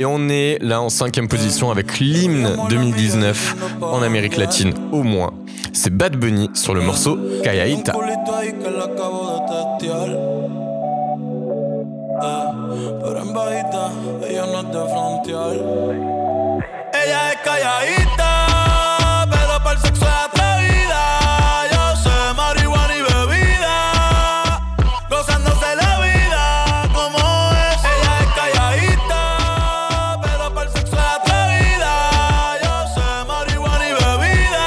Et 0.00 0.04
on 0.04 0.28
est 0.28 0.58
là 0.60 0.80
en 0.80 0.88
cinquième 0.88 1.28
position 1.28 1.70
avec 1.70 2.00
l'hymne 2.00 2.56
2019 2.68 3.54
en 3.80 4.02
Amérique 4.02 4.36
latine 4.36 4.74
au 4.90 5.04
moins. 5.04 5.32
C'est 5.72 5.90
Bad 5.90 6.16
Bunny 6.16 6.50
sur 6.54 6.74
le 6.74 6.80
morceau 6.80 7.18
Kayaita. 7.44 7.92
Eh. 15.40 16.37
Ella 17.04 17.32
es 17.32 17.38
calladita, 17.42 18.30
pero 19.30 19.54
para 19.62 19.72
el 19.72 19.78
sexo 19.78 20.04
es 20.04 20.12
atrevida. 20.12 21.02
Yo 21.72 21.96
sé 21.96 22.16
marihuana 22.34 22.94
y 22.96 23.02
bebida, 23.02 23.76
gozándose 25.08 25.76
la 25.76 26.00
vida 26.00 26.44
como 26.92 27.18
es. 27.66 27.78
Ella 27.94 28.12
es 28.20 28.28
calladita, 28.38 29.22
pero 30.22 30.44
para 30.54 30.66
el 30.68 30.72
sexo 30.76 30.96
es 30.96 31.02
atrevida. 31.18 31.94
Yo 32.64 32.74
sé 32.94 33.08
marihuana 33.26 33.84
y 33.88 33.92
bebida, 33.92 34.66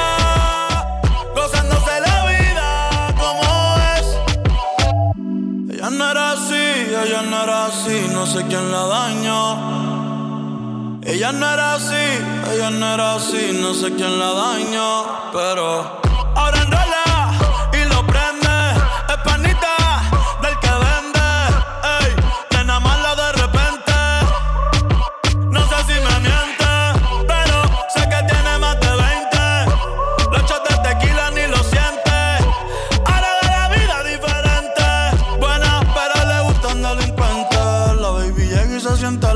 gozándose 1.34 1.94
la 2.00 2.16
vida 2.32 2.68
como 3.22 3.44
es. 3.94 4.06
Ella 5.74 5.90
no 5.90 6.04
era 6.10 6.24
así, 6.32 6.64
ella 7.04 7.22
no 7.22 7.36
era 7.42 7.66
así, 7.66 7.96
no 8.10 8.26
sé 8.26 8.40
quién 8.46 8.72
la 8.72 8.86
dañó. 8.86 9.42
Ella 11.04 11.30
no 11.32 11.46
era 11.52 11.74
así 11.74 12.01
ella 12.52 12.70
no 12.70 12.94
era 12.94 13.14
así, 13.14 13.58
no 13.60 13.72
sé 13.72 13.94
quién 13.94 14.18
la 14.18 14.32
dañó, 14.32 15.06
pero 15.32 16.01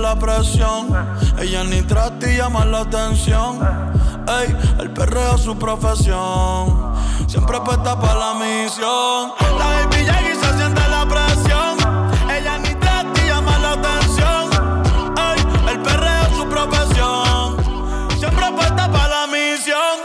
la 0.07 0.15
presión. 0.15 0.83
Ella 1.37 1.65
ni 1.65 1.83
trata 1.83 2.31
y 2.31 2.37
llama 2.37 2.65
la 2.65 2.81
atención. 2.83 3.59
Ey, 4.39 4.57
el 4.79 4.91
perreo 4.93 5.35
es 5.35 5.41
su 5.41 5.59
profesión. 5.59 6.95
Siempre 7.27 7.61
puesta 7.61 7.99
para 7.99 8.15
la 8.15 8.35
misión. 8.35 9.33
La 9.59 9.67
baby 9.75 9.97
llega 10.09 10.31
y 10.33 10.35
se 10.43 10.51
siente 10.59 10.83
la 10.97 11.05
presión. 11.15 11.75
Ella 12.31 12.59
ni 12.59 12.73
trata 12.77 13.21
y 13.21 13.27
llama 13.27 13.59
la 13.59 13.73
atención. 13.73 14.45
Ey, 15.27 15.73
el 15.73 15.79
perreo 15.81 16.23
es 16.31 16.37
su 16.37 16.49
profesión. 16.49 17.57
Siempre 18.21 18.47
puesta 18.53 18.89
para 18.89 19.09
la 19.09 19.27
misión. 19.27 19.97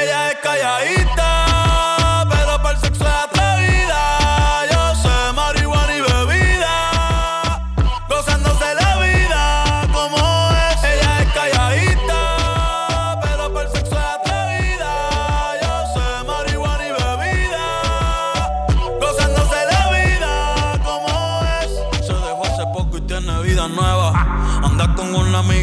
Ella 0.00 0.30
es 0.30 0.36
calladita, 0.36 1.07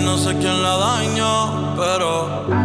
No 0.00 0.16
sé 0.16 0.36
quién 0.38 0.62
la 0.62 0.76
dañó, 0.76 1.74
pero. 1.76 2.59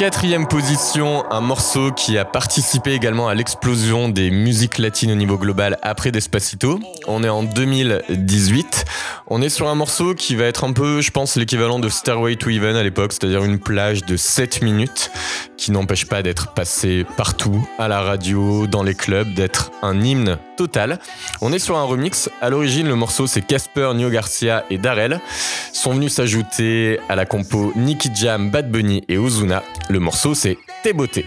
Quatrième 0.00 0.48
position, 0.48 1.30
un 1.30 1.42
morceau 1.42 1.92
qui 1.92 2.16
a 2.16 2.24
participé 2.24 2.94
également 2.94 3.28
à 3.28 3.34
l'explosion 3.34 4.08
des 4.08 4.30
musiques 4.30 4.78
latines 4.78 5.12
au 5.12 5.14
niveau 5.14 5.36
global 5.36 5.78
après 5.82 6.10
Despacito. 6.10 6.80
On 7.06 7.22
est 7.22 7.28
en 7.28 7.42
2018. 7.42 8.86
On 9.26 9.42
est 9.42 9.50
sur 9.50 9.68
un 9.68 9.74
morceau 9.74 10.14
qui 10.14 10.36
va 10.36 10.46
être 10.46 10.64
un 10.64 10.72
peu, 10.72 11.02
je 11.02 11.10
pense, 11.10 11.36
l'équivalent 11.36 11.78
de 11.78 11.90
Stairway 11.90 12.36
to 12.36 12.48
Heaven 12.48 12.76
à 12.76 12.82
l'époque, 12.82 13.12
c'est-à-dire 13.12 13.44
une 13.44 13.58
plage 13.58 14.06
de 14.06 14.16
7 14.16 14.62
minutes 14.62 15.10
qui 15.58 15.70
n'empêche 15.70 16.06
pas 16.06 16.22
d'être 16.22 16.54
passé 16.54 17.04
partout, 17.18 17.68
à 17.78 17.86
la 17.86 18.00
radio, 18.00 18.66
dans 18.66 18.82
les 18.82 18.94
clubs, 18.94 19.34
d'être 19.34 19.70
un 19.82 20.00
hymne 20.00 20.38
On 21.40 21.52
est 21.52 21.58
sur 21.58 21.76
un 21.76 21.84
remix. 21.84 22.28
À 22.40 22.50
l'origine, 22.50 22.86
le 22.88 22.94
morceau, 22.94 23.26
c'est 23.26 23.40
Casper, 23.40 23.92
Nio 23.94 24.10
Garcia 24.10 24.64
et 24.70 24.78
Darrell. 24.78 25.20
Sont 25.72 25.94
venus 25.94 26.14
s'ajouter 26.14 26.98
à 27.08 27.16
la 27.16 27.24
compo 27.24 27.72
Nicky 27.76 28.10
Jam, 28.14 28.50
Bad 28.50 28.70
Bunny 28.70 29.02
et 29.08 29.16
Ozuna. 29.16 29.62
Le 29.88 30.00
morceau, 30.00 30.34
c'est 30.34 30.58
Tes 30.82 30.92
beautés. 30.92 31.26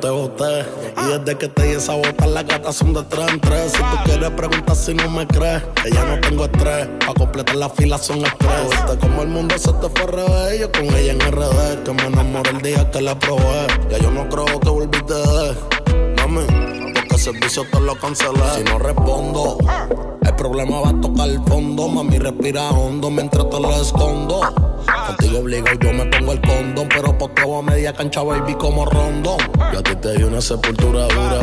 Desde 0.00 1.36
que 1.36 1.48
te 1.48 1.62
di 1.64 1.72
esa 1.72 1.94
bota, 1.94 2.26
las 2.26 2.46
gatas 2.46 2.76
son 2.76 2.94
de 2.94 3.02
tres 3.02 3.28
en 3.28 3.40
tres. 3.40 3.72
Si 3.72 3.78
tú 3.78 3.96
quieres 4.04 4.30
preguntar 4.30 4.74
si 4.74 4.94
no 4.94 5.10
me 5.10 5.26
crees, 5.26 5.62
que 5.82 5.90
ya 5.90 6.04
no 6.04 6.18
tengo 6.20 6.44
estrés. 6.46 6.88
Pa' 7.06 7.12
completar 7.12 7.56
la 7.56 7.68
fila 7.68 7.98
son 7.98 8.24
estrés. 8.24 8.70
Viste 8.70 8.98
como 8.98 9.22
el 9.22 9.28
mundo 9.28 9.58
se 9.58 9.72
te 9.74 9.88
fue 9.90 10.06
revés. 10.06 10.60
Yo 10.60 10.72
con 10.72 10.84
ella 10.84 11.12
en 11.12 11.20
RD, 11.20 11.82
que 11.84 11.92
me 11.92 12.06
enamoré 12.06 12.50
el 12.50 12.62
día 12.62 12.90
que 12.90 13.02
la 13.02 13.18
probé. 13.18 13.66
Ya 13.90 13.98
yo 13.98 14.10
no 14.10 14.26
creo 14.28 14.58
que 14.58 14.68
volviste 14.70 15.14
de. 15.14 15.54
Mami, 16.16 16.46
porque 16.94 17.14
el 17.14 17.20
servicio 17.20 17.66
te 17.70 17.80
lo 17.80 17.94
cancelé. 17.96 18.40
Si 18.56 18.64
no 18.64 18.78
respondo, 18.78 19.58
problema 20.40 20.80
va 20.80 20.88
a 20.88 21.00
tocar 21.02 21.28
el 21.28 21.38
fondo. 21.44 21.86
Mami, 21.86 22.18
respira 22.18 22.70
hondo 22.70 23.10
mientras 23.10 23.50
te 23.50 23.60
lo 23.60 23.70
escondo. 23.78 24.40
Contigo 25.06 25.40
obligo, 25.40 25.66
yo 25.78 25.92
me 25.92 26.06
pongo 26.06 26.32
el 26.32 26.40
condón. 26.40 26.88
Pero 26.88 27.18
poteo 27.18 27.58
a 27.58 27.62
media 27.62 27.92
cancha, 27.92 28.22
baby, 28.22 28.54
como 28.54 28.86
rondón. 28.86 29.36
Yo 29.70 29.80
a 29.80 29.82
ti 29.82 29.94
te 29.96 30.16
di 30.16 30.22
una 30.22 30.40
sepultura 30.40 31.02
dura. 31.08 31.40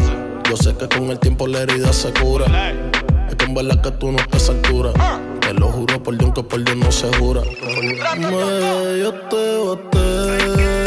Yo 0.49 0.57
sé 0.57 0.75
que 0.75 0.87
con 0.87 1.11
el 1.11 1.19
tiempo 1.19 1.45
la 1.45 1.59
herida 1.59 1.93
se 1.93 2.11
cura. 2.11 2.45
Es 3.29 3.35
que 3.35 3.45
en 3.45 3.53
verdad 3.53 3.79
que 3.81 3.91
tú 3.91 4.11
no 4.11 4.17
estás 4.17 4.49
altura. 4.49 4.91
Te 5.41 5.53
lo 5.53 5.67
juro 5.67 6.01
por 6.01 6.17
Dios 6.17 6.31
que 6.33 6.41
por 6.41 6.63
Dios 6.63 6.77
no 6.77 6.91
se 6.91 7.15
jura. 7.17 7.41
Me, 7.41 8.99
yo 8.99 9.13
te 9.29 9.57
boté. 9.57 10.86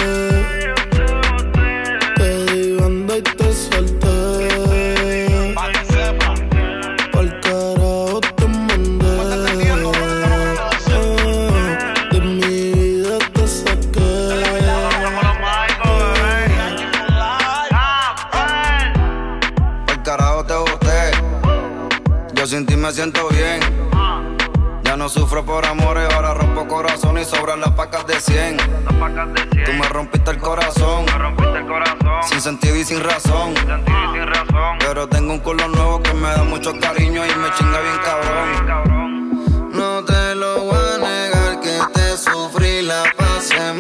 Sufro 25.11 25.45
por 25.45 25.67
amores, 25.67 26.09
ahora 26.15 26.35
rompo 26.35 26.69
corazón 26.69 27.19
y 27.19 27.25
sobran 27.25 27.61
las 27.61 27.71
pacas 27.73 28.07
de 28.07 28.21
100. 28.21 28.57
Tú 29.67 29.73
me 29.73 29.89
rompiste 29.89 30.31
el 30.31 30.39
corazón. 30.39 31.05
Sin 32.23 32.41
sentido 32.41 32.77
y 32.77 32.85
sin 32.85 33.03
razón. 33.03 33.55
Pero 34.79 35.09
tengo 35.09 35.33
un 35.33 35.41
culo 35.41 35.67
nuevo 35.69 36.01
que 36.01 36.15
me 36.15 36.29
da 36.29 36.45
mucho 36.45 36.73
cariño 36.79 37.27
y 37.27 37.35
me 37.35 37.53
chinga 37.55 37.81
bien 37.81 37.99
cabrón. 38.05 39.71
No 39.73 40.05
te 40.05 40.35
lo 40.37 40.61
voy 40.61 40.79
a 40.95 40.99
negar 40.99 41.61
que 41.61 41.79
te 41.93 42.17
sufrí, 42.17 42.83
la 42.83 43.03
pasé 43.17 43.73
mal. 43.75 43.80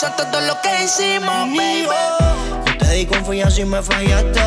Pienso 0.00 0.22
en 0.22 0.30
todo 0.30 0.40
lo 0.42 0.60
que 0.62 0.84
hicimos, 0.84 1.48
baby. 1.50 1.86
Yo 2.66 2.78
te 2.78 2.90
di 2.92 3.06
confianza 3.06 3.60
y 3.60 3.64
me 3.64 3.82
fallaste. 3.82 4.40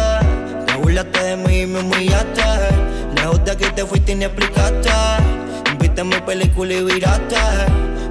Te 0.66 0.76
burlaste 0.76 1.24
de 1.24 1.38
mí 1.38 1.62
y 1.62 1.68
me 1.68 1.80
humillaste. 1.80 2.42
Lejos 3.16 3.44
de 3.46 3.52
aquí 3.52 3.66
te 3.76 3.86
fuiste 3.86 4.14
y 4.14 4.16
ni 4.16 4.26
explicaste. 4.26 4.90
Viste 5.80 6.04
mi 6.04 6.20
película 6.22 6.74
y 6.74 6.84
viraste. 6.84 7.36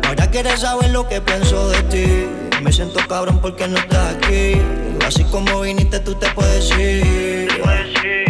Ahora 0.06 0.30
quieres 0.30 0.60
saber 0.60 0.90
lo 0.90 1.08
que 1.08 1.20
pienso 1.20 1.68
de 1.70 1.82
ti. 1.84 2.28
Me 2.62 2.72
siento 2.72 3.00
cabrón 3.08 3.40
porque 3.40 3.66
no 3.66 3.78
estás 3.78 4.14
aquí. 4.16 4.60
Así 5.06 5.24
como 5.24 5.62
viniste, 5.62 5.98
tú 6.00 6.14
te 6.14 6.28
puedes 6.30 6.70
ir. 6.70 8.21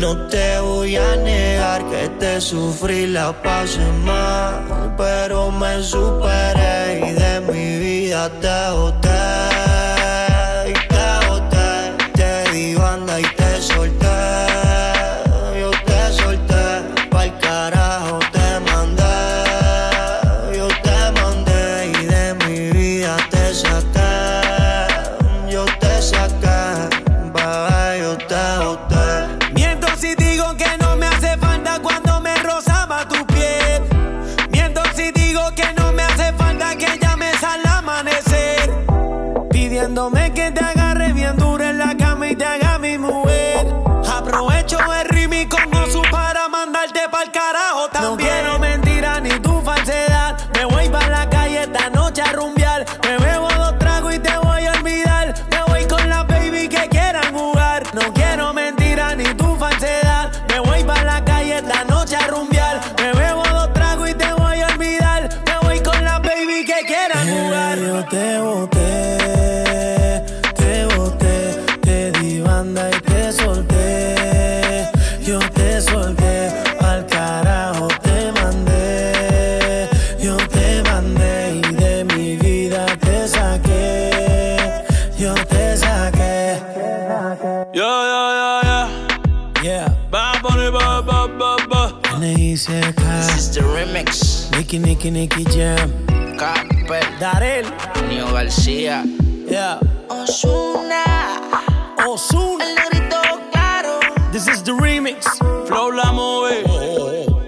No 0.00 0.16
te 0.28 0.58
voy 0.60 0.96
a 0.96 1.14
negar 1.16 1.84
que 1.90 2.08
te 2.18 2.40
sufrí, 2.40 3.06
la 3.06 3.34
pasé 3.42 3.86
mal, 4.02 4.94
pero 4.96 5.50
me 5.50 5.82
superé 5.82 7.02
y 7.06 7.12
de 7.12 7.40
mi 7.52 7.78
vida 7.78 8.30
te 8.40 8.70
boté. 8.74 8.99
Nicky, 95.00 95.10
Nicky, 95.12 95.44
Jam. 95.44 96.06
Capel. 96.36 97.02
Darel. 97.18 97.64
Nio 98.10 98.30
García. 98.34 99.02
Yeah. 99.48 99.80
Osuna. 100.10 101.40
Osuna. 102.06 102.62
El 102.62 102.74
negrito 102.74 103.16
claro. 103.50 103.98
This 104.30 104.46
is 104.46 104.62
the 104.62 104.72
remix. 104.72 105.24
Flow 105.66 105.88
la 105.88 106.12
move. 106.12 106.52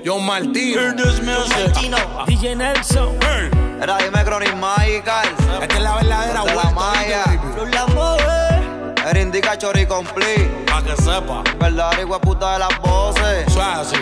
Yo 0.03 0.19
Martino. 0.19 0.81
Hear 0.81 0.97
this 0.97 1.21
music. 1.21 1.75
DJ 2.27 2.57
Nelson. 2.57 3.19
Era 3.83 3.99
dime 3.99 4.25
Chronic 4.25 4.57
Magical. 4.57 5.29
Esta 5.61 5.77
es 5.77 5.83
la 5.83 5.97
verdadera 5.97 6.45
De 6.45 6.55
la 6.55 6.55
vuelta, 6.55 6.71
Maya. 6.71 7.25
¿viste, 7.27 7.67
la 7.71 7.87
mueve. 7.89 9.05
Era 9.11 9.21
indica 9.21 9.59
chori 9.59 9.85
complete. 9.85 10.49
Pa' 10.69 10.83
que 10.83 10.97
sepa. 10.97 11.45
Verdad, 11.61 12.01
igual 12.01 12.21
puta 12.23 12.55
de 12.55 12.59
las 12.61 12.81
voces. 12.81 13.53
Suave 13.53 13.83
así. 13.83 13.97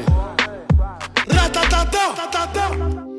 Ratatata. 1.26 3.09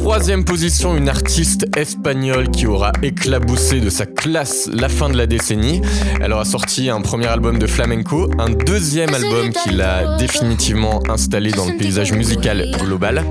Troisième 0.00 0.44
position, 0.44 0.96
une 0.96 1.08
artiste 1.08 1.66
espagnole 1.76 2.50
qui 2.50 2.66
aura 2.66 2.92
éclaboussé 3.02 3.80
de 3.80 3.90
sa 3.90 4.06
classe 4.06 4.70
la 4.72 4.88
fin 4.88 5.08
de 5.08 5.16
la 5.16 5.26
décennie. 5.26 5.82
Elle 6.20 6.32
aura 6.32 6.44
sorti 6.44 6.88
un 6.88 7.00
premier 7.00 7.26
album 7.26 7.58
de 7.58 7.66
flamenco, 7.66 8.30
un 8.38 8.48
deuxième 8.48 9.12
album 9.12 9.50
qui 9.50 9.70
l'a 9.70 10.16
définitivement 10.16 11.02
installé 11.08 11.50
dans 11.50 11.66
le 11.66 11.76
paysage 11.76 12.12
musical 12.12 12.70
global, 12.80 13.24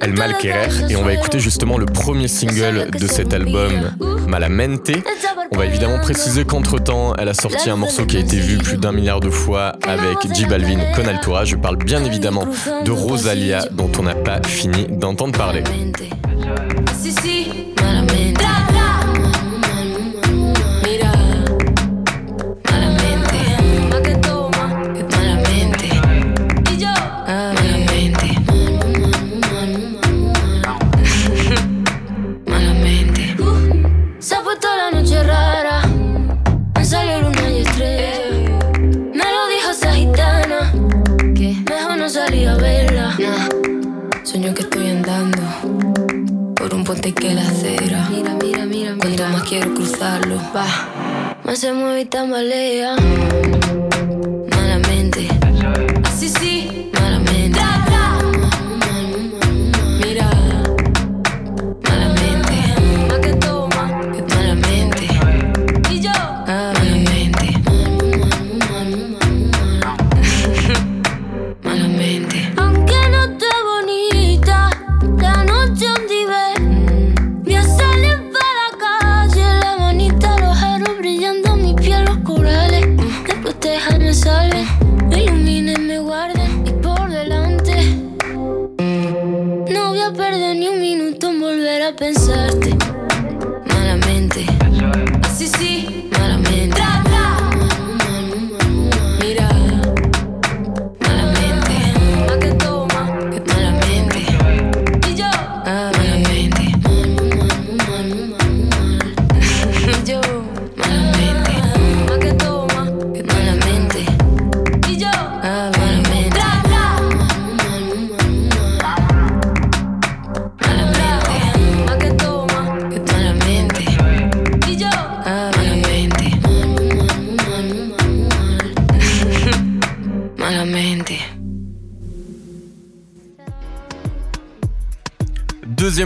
El 0.00 0.12
Mal 0.12 0.36
Querer, 0.36 0.90
et 0.90 0.96
on 0.96 1.02
va 1.02 1.14
écouter 1.14 1.40
justement 1.40 1.78
le 1.78 1.86
premier 1.86 2.28
single 2.28 2.90
de 2.90 3.06
cet 3.06 3.32
album, 3.32 3.72
Malamente. 4.28 4.92
On 5.52 5.56
va 5.56 5.66
évidemment 5.66 5.98
préciser 6.00 6.44
qu'entre-temps, 6.44 7.14
elle 7.16 7.28
a 7.28 7.34
sorti 7.34 7.70
un 7.70 7.76
morceau 7.76 8.06
qui 8.06 8.16
a 8.16 8.20
été 8.20 8.36
vu 8.36 8.58
plus 8.58 8.76
d'un 8.76 8.92
milliard 8.92 9.20
de 9.20 9.30
fois 9.30 9.76
avec 9.86 10.34
J 10.34 10.46
Balvin 10.46 10.80
con 10.96 11.06
Altura. 11.06 11.44
Je 11.44 11.56
parle 11.56 11.76
bien 11.76 12.04
évidemment 12.04 12.46
de 12.84 12.90
Rosalia, 12.90 13.64
dont 13.70 13.90
on 13.98 14.02
n'a 14.02 14.14
pas 14.14 14.42
fini 14.42 14.86
d'entendre 14.90 15.36
parler. 15.36 15.62
Caliente. 15.94 16.33
Puente 46.94 47.12
que 47.12 47.34
la 47.34 47.42
acera. 47.42 48.08
Mira, 48.10 48.34
mira, 48.40 48.64
mira. 48.66 48.94
Cuanto 48.98 49.28
más 49.28 49.42
quiero 49.42 49.74
cruzarlo, 49.74 50.36
va. 50.54 50.66
Más 51.44 51.58
se 51.58 51.72
mueve 51.72 52.02
y 52.02 52.04
tambalea. 52.04 52.96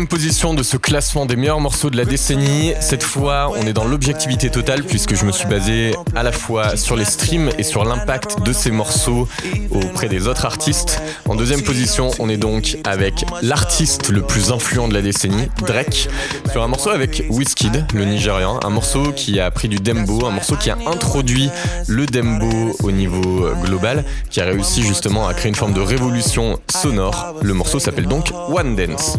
Position 0.09 0.55
de 0.55 0.63
ce 0.63 0.77
classement 0.77 1.27
des 1.27 1.37
meilleurs 1.37 1.61
morceaux 1.61 1.91
de 1.91 1.97
la 1.97 2.05
décennie. 2.05 2.73
Cette 2.81 3.03
fois, 3.03 3.53
on 3.57 3.67
est 3.67 3.73
dans 3.73 3.85
l'objectivité 3.85 4.49
totale 4.51 4.83
puisque 4.83 5.15
je 5.15 5.25
me 5.25 5.33
suis 5.33 5.47
basé 5.47 5.95
à 6.17 6.23
la 6.23 6.33
fois 6.33 6.77
sur 6.77 6.97
les 6.97 7.05
streams 7.05 7.51
et 7.59 7.63
sur 7.63 7.85
l'impact 7.85 8.43
de 8.43 8.53
ces 8.53 8.71
morceaux 8.71 9.29
auprès 9.71 10.09
des 10.09 10.27
autres 10.27 10.47
artistes. 10.47 11.03
En 11.29 11.35
deuxième 11.35 11.63
position, 11.63 12.11
on 12.19 12.29
est 12.29 12.39
donc 12.39 12.79
avec 12.85 13.25
l'artiste 13.43 14.09
le 14.09 14.23
plus 14.23 14.51
influent 14.51 14.89
de 14.89 14.95
la 14.95 15.03
décennie, 15.03 15.49
Drake, 15.67 16.09
sur 16.51 16.63
un 16.63 16.69
morceau 16.69 16.91
avec 16.91 17.25
Wizkid, 17.29 17.87
le 17.93 18.05
Nigérian, 18.05 18.59
un 18.65 18.71
morceau 18.71 19.13
qui 19.13 19.39
a 19.41 19.51
pris 19.51 19.69
du 19.69 19.77
dembo, 19.77 20.27
un 20.27 20.31
morceau 20.31 20.57
qui 20.57 20.71
a 20.71 20.79
introduit 20.87 21.51
le 21.87 22.07
dembo 22.07 22.75
au 22.83 22.91
niveau 22.91 23.47
global, 23.63 24.05
qui 24.31 24.41
a 24.41 24.45
réussi 24.45 24.83
justement 24.83 25.29
à 25.29 25.35
créer 25.35 25.51
une 25.51 25.55
forme 25.55 25.75
de 25.75 25.81
révolution 25.81 26.59
sonore. 26.71 27.35
Le 27.43 27.53
morceau 27.53 27.79
s'appelle 27.79 28.07
donc 28.07 28.33
One 28.49 28.75
Dance. 28.75 29.19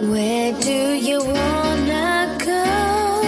Where 0.00 0.52
do 0.60 0.94
you 0.94 1.18
wanna 1.18 2.38
go? 2.38 3.22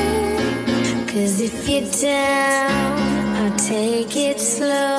Cause 1.12 1.40
if 1.40 1.68
you're 1.68 1.90
down, 2.00 2.98
I'll 3.36 3.56
take 3.58 4.16
it 4.16 4.38
slow, 4.38 4.98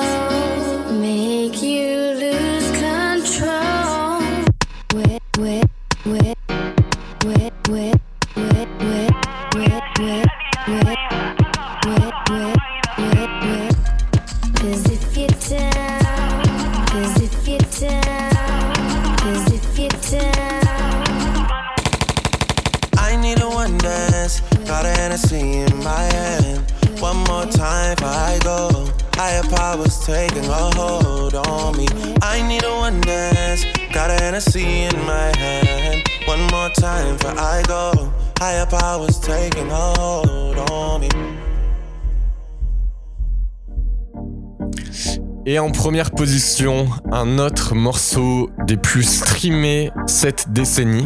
première 45.82 46.12
position, 46.12 46.86
un 47.10 47.40
autre 47.40 47.74
morceau 47.74 48.50
des 48.68 48.76
plus 48.76 49.02
streamés 49.02 49.90
cette 50.06 50.52
décennie. 50.52 51.04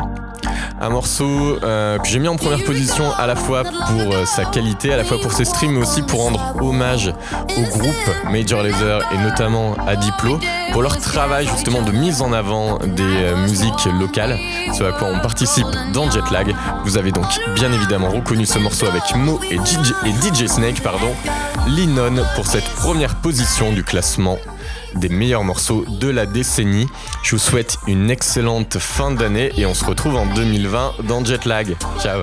Un 0.83 0.91
morceau 0.91 1.59
euh, 1.63 1.97
que 1.99 2.07
j'ai 2.07 2.19
mis 2.19 2.29
en 2.29 2.37
première 2.37 2.63
position 2.63 3.11
à 3.17 3.27
la 3.27 3.37
fois 3.37 3.65
pour 3.65 4.13
euh, 4.13 4.27
sa 4.27 4.45
qualité, 4.45 4.93
à 4.93 4.99
la 4.99 5.05
fois 5.05 5.19
pour 5.19 5.33
ses 5.33 5.47
streams, 5.47 5.73
mais 5.73 5.81
aussi 5.81 6.03
pour 6.03 6.21
rendre 6.21 6.57
hommage 6.61 7.11
au 7.57 7.63
groupe 7.63 8.31
Major 8.31 8.63
Lazer 8.63 9.01
et 9.15 9.17
notamment 9.17 9.77
à 9.87 9.97
Diplo 9.97 10.39
pour 10.73 10.83
leur 10.83 10.99
travail 10.99 11.49
justement 11.49 11.81
de 11.81 11.93
mise 11.93 12.21
en 12.21 12.35
avant 12.35 12.77
des 12.81 13.03
euh, 13.03 13.47
musiques 13.47 13.89
locales, 13.99 14.37
ce 14.77 14.85
à 14.85 14.93
quoi 14.93 15.09
on 15.09 15.21
participe 15.21 15.67
dans 15.95 16.11
Jetlag. 16.11 16.55
Vous 16.85 16.99
avez 16.99 17.13
donc 17.13 17.25
bien 17.55 17.73
évidemment 17.73 18.11
reconnu 18.11 18.45
ce 18.45 18.59
morceau 18.59 18.85
avec 18.85 19.17
Mo 19.17 19.41
et 19.51 19.57
DJ, 19.57 19.95
et 20.05 20.11
DJ 20.11 20.49
Snake, 20.49 20.83
pardon, 20.83 21.15
Linon 21.67 22.23
pour 22.35 22.47
cette 22.47 22.69
première 22.75 23.15
position 23.15 23.73
du 23.73 23.83
classement 23.83 24.37
des 24.95 25.09
meilleurs 25.09 25.45
morceaux 25.45 25.85
de 25.89 26.09
la 26.09 26.27
décennie. 26.27 26.87
Je 27.23 27.37
vous 27.37 27.41
souhaite 27.41 27.79
une 27.87 28.11
excellente 28.11 28.79
fin 28.79 29.11
d'année 29.11 29.53
et 29.57 29.67
on 29.67 29.75
se 29.75 29.85
retrouve 29.85 30.17
en 30.17 30.27
2020 30.27 30.95
dans 31.05 31.25
Jetlag. 31.25 31.77
Ciao 32.01 32.23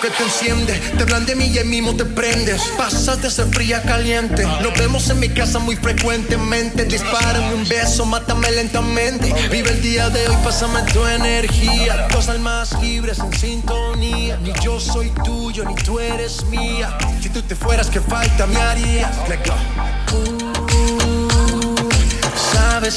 que 0.00 0.10
te 0.10 0.22
enciende. 0.22 0.74
Te 0.96 1.02
hablan 1.02 1.26
de 1.26 1.34
mí 1.34 1.46
y 1.46 1.58
ahí 1.58 1.64
mismo 1.64 1.94
te 1.94 2.04
prendes. 2.04 2.62
Pasas 2.76 3.20
de 3.22 3.30
ser 3.30 3.46
fría 3.46 3.78
a 3.78 3.82
caliente. 3.82 4.44
Nos 4.62 4.72
vemos 4.78 5.08
en 5.10 5.20
mi 5.20 5.28
casa 5.28 5.58
muy 5.58 5.76
frecuentemente. 5.76 6.84
Dispárame 6.84 7.54
un 7.54 7.68
beso, 7.68 8.06
mátame 8.06 8.50
lentamente. 8.50 9.32
Vive 9.50 9.70
el 9.70 9.82
día 9.82 10.08
de 10.08 10.26
hoy, 10.28 10.36
pásame 10.42 10.82
tu 10.92 11.04
energía. 11.06 12.08
Dos 12.10 12.28
almas 12.28 12.80
libres 12.80 13.18
en 13.18 13.32
sintonía. 13.32 14.38
Ni 14.42 14.52
yo 14.62 14.80
soy 14.80 15.10
tuyo, 15.24 15.64
ni 15.64 15.74
tú 15.74 16.00
eres 16.00 16.44
mía. 16.46 16.96
Si 17.20 17.28
tú 17.28 17.42
te 17.42 17.54
fueras, 17.54 17.88
¿qué 17.88 18.00
falta 18.00 18.46
me 18.46 18.60
haría? 18.60 19.10
Let 19.28 19.46
go. 19.46 19.89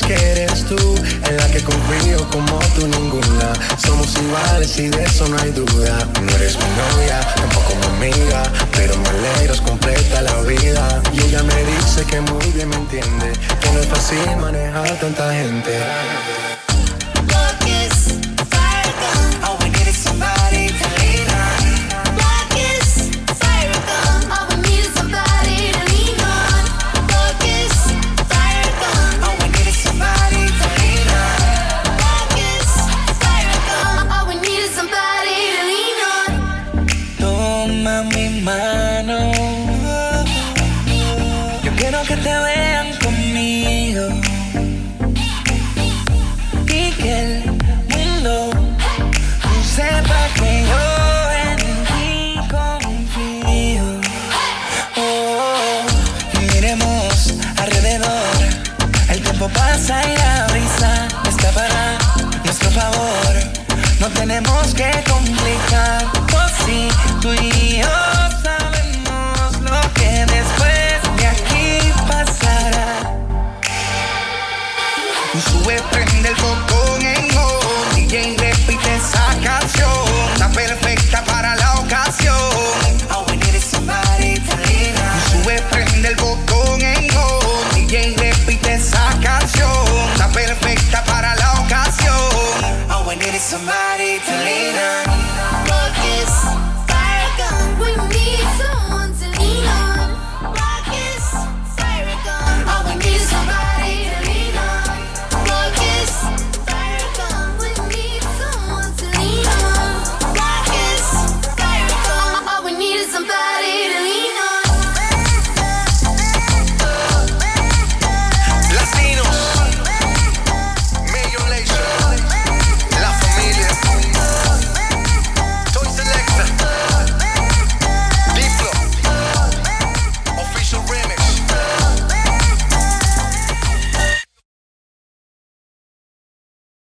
Que 0.02 0.16
eres 0.16 0.66
tú 0.66 0.76
en 0.76 1.38
la 1.38 1.48
que 1.52 1.62
confío 1.62 2.28
como 2.32 2.58
tú 2.76 2.88
ninguna. 2.88 3.54
Somos 3.78 4.12
iguales 4.18 4.80
y 4.80 4.88
de 4.88 5.04
eso 5.04 5.28
no 5.28 5.38
hay 5.38 5.52
duda. 5.52 6.10
No 6.20 6.36
eres 6.36 6.58
mi 6.58 6.66
novia, 6.66 7.20
tampoco 7.36 7.76
mi 7.76 8.08
amiga, 8.08 8.44
pero 8.72 8.98
me 8.98 9.10
alegras 9.10 9.62
completa 9.62 10.24
la 10.24 10.42
vida. 10.42 11.00
Y 11.14 11.22
ella 11.22 11.44
me 11.44 11.64
dice 11.76 12.04
que 12.06 12.20
muy 12.22 12.46
bien 12.54 12.70
me 12.70 12.76
entiende, 12.76 13.34
que 13.62 13.72
no 13.72 13.82
es 13.82 13.88
fácil 13.88 14.36
manejar 14.38 15.00
tanta 15.00 15.32
gente. 15.32 16.53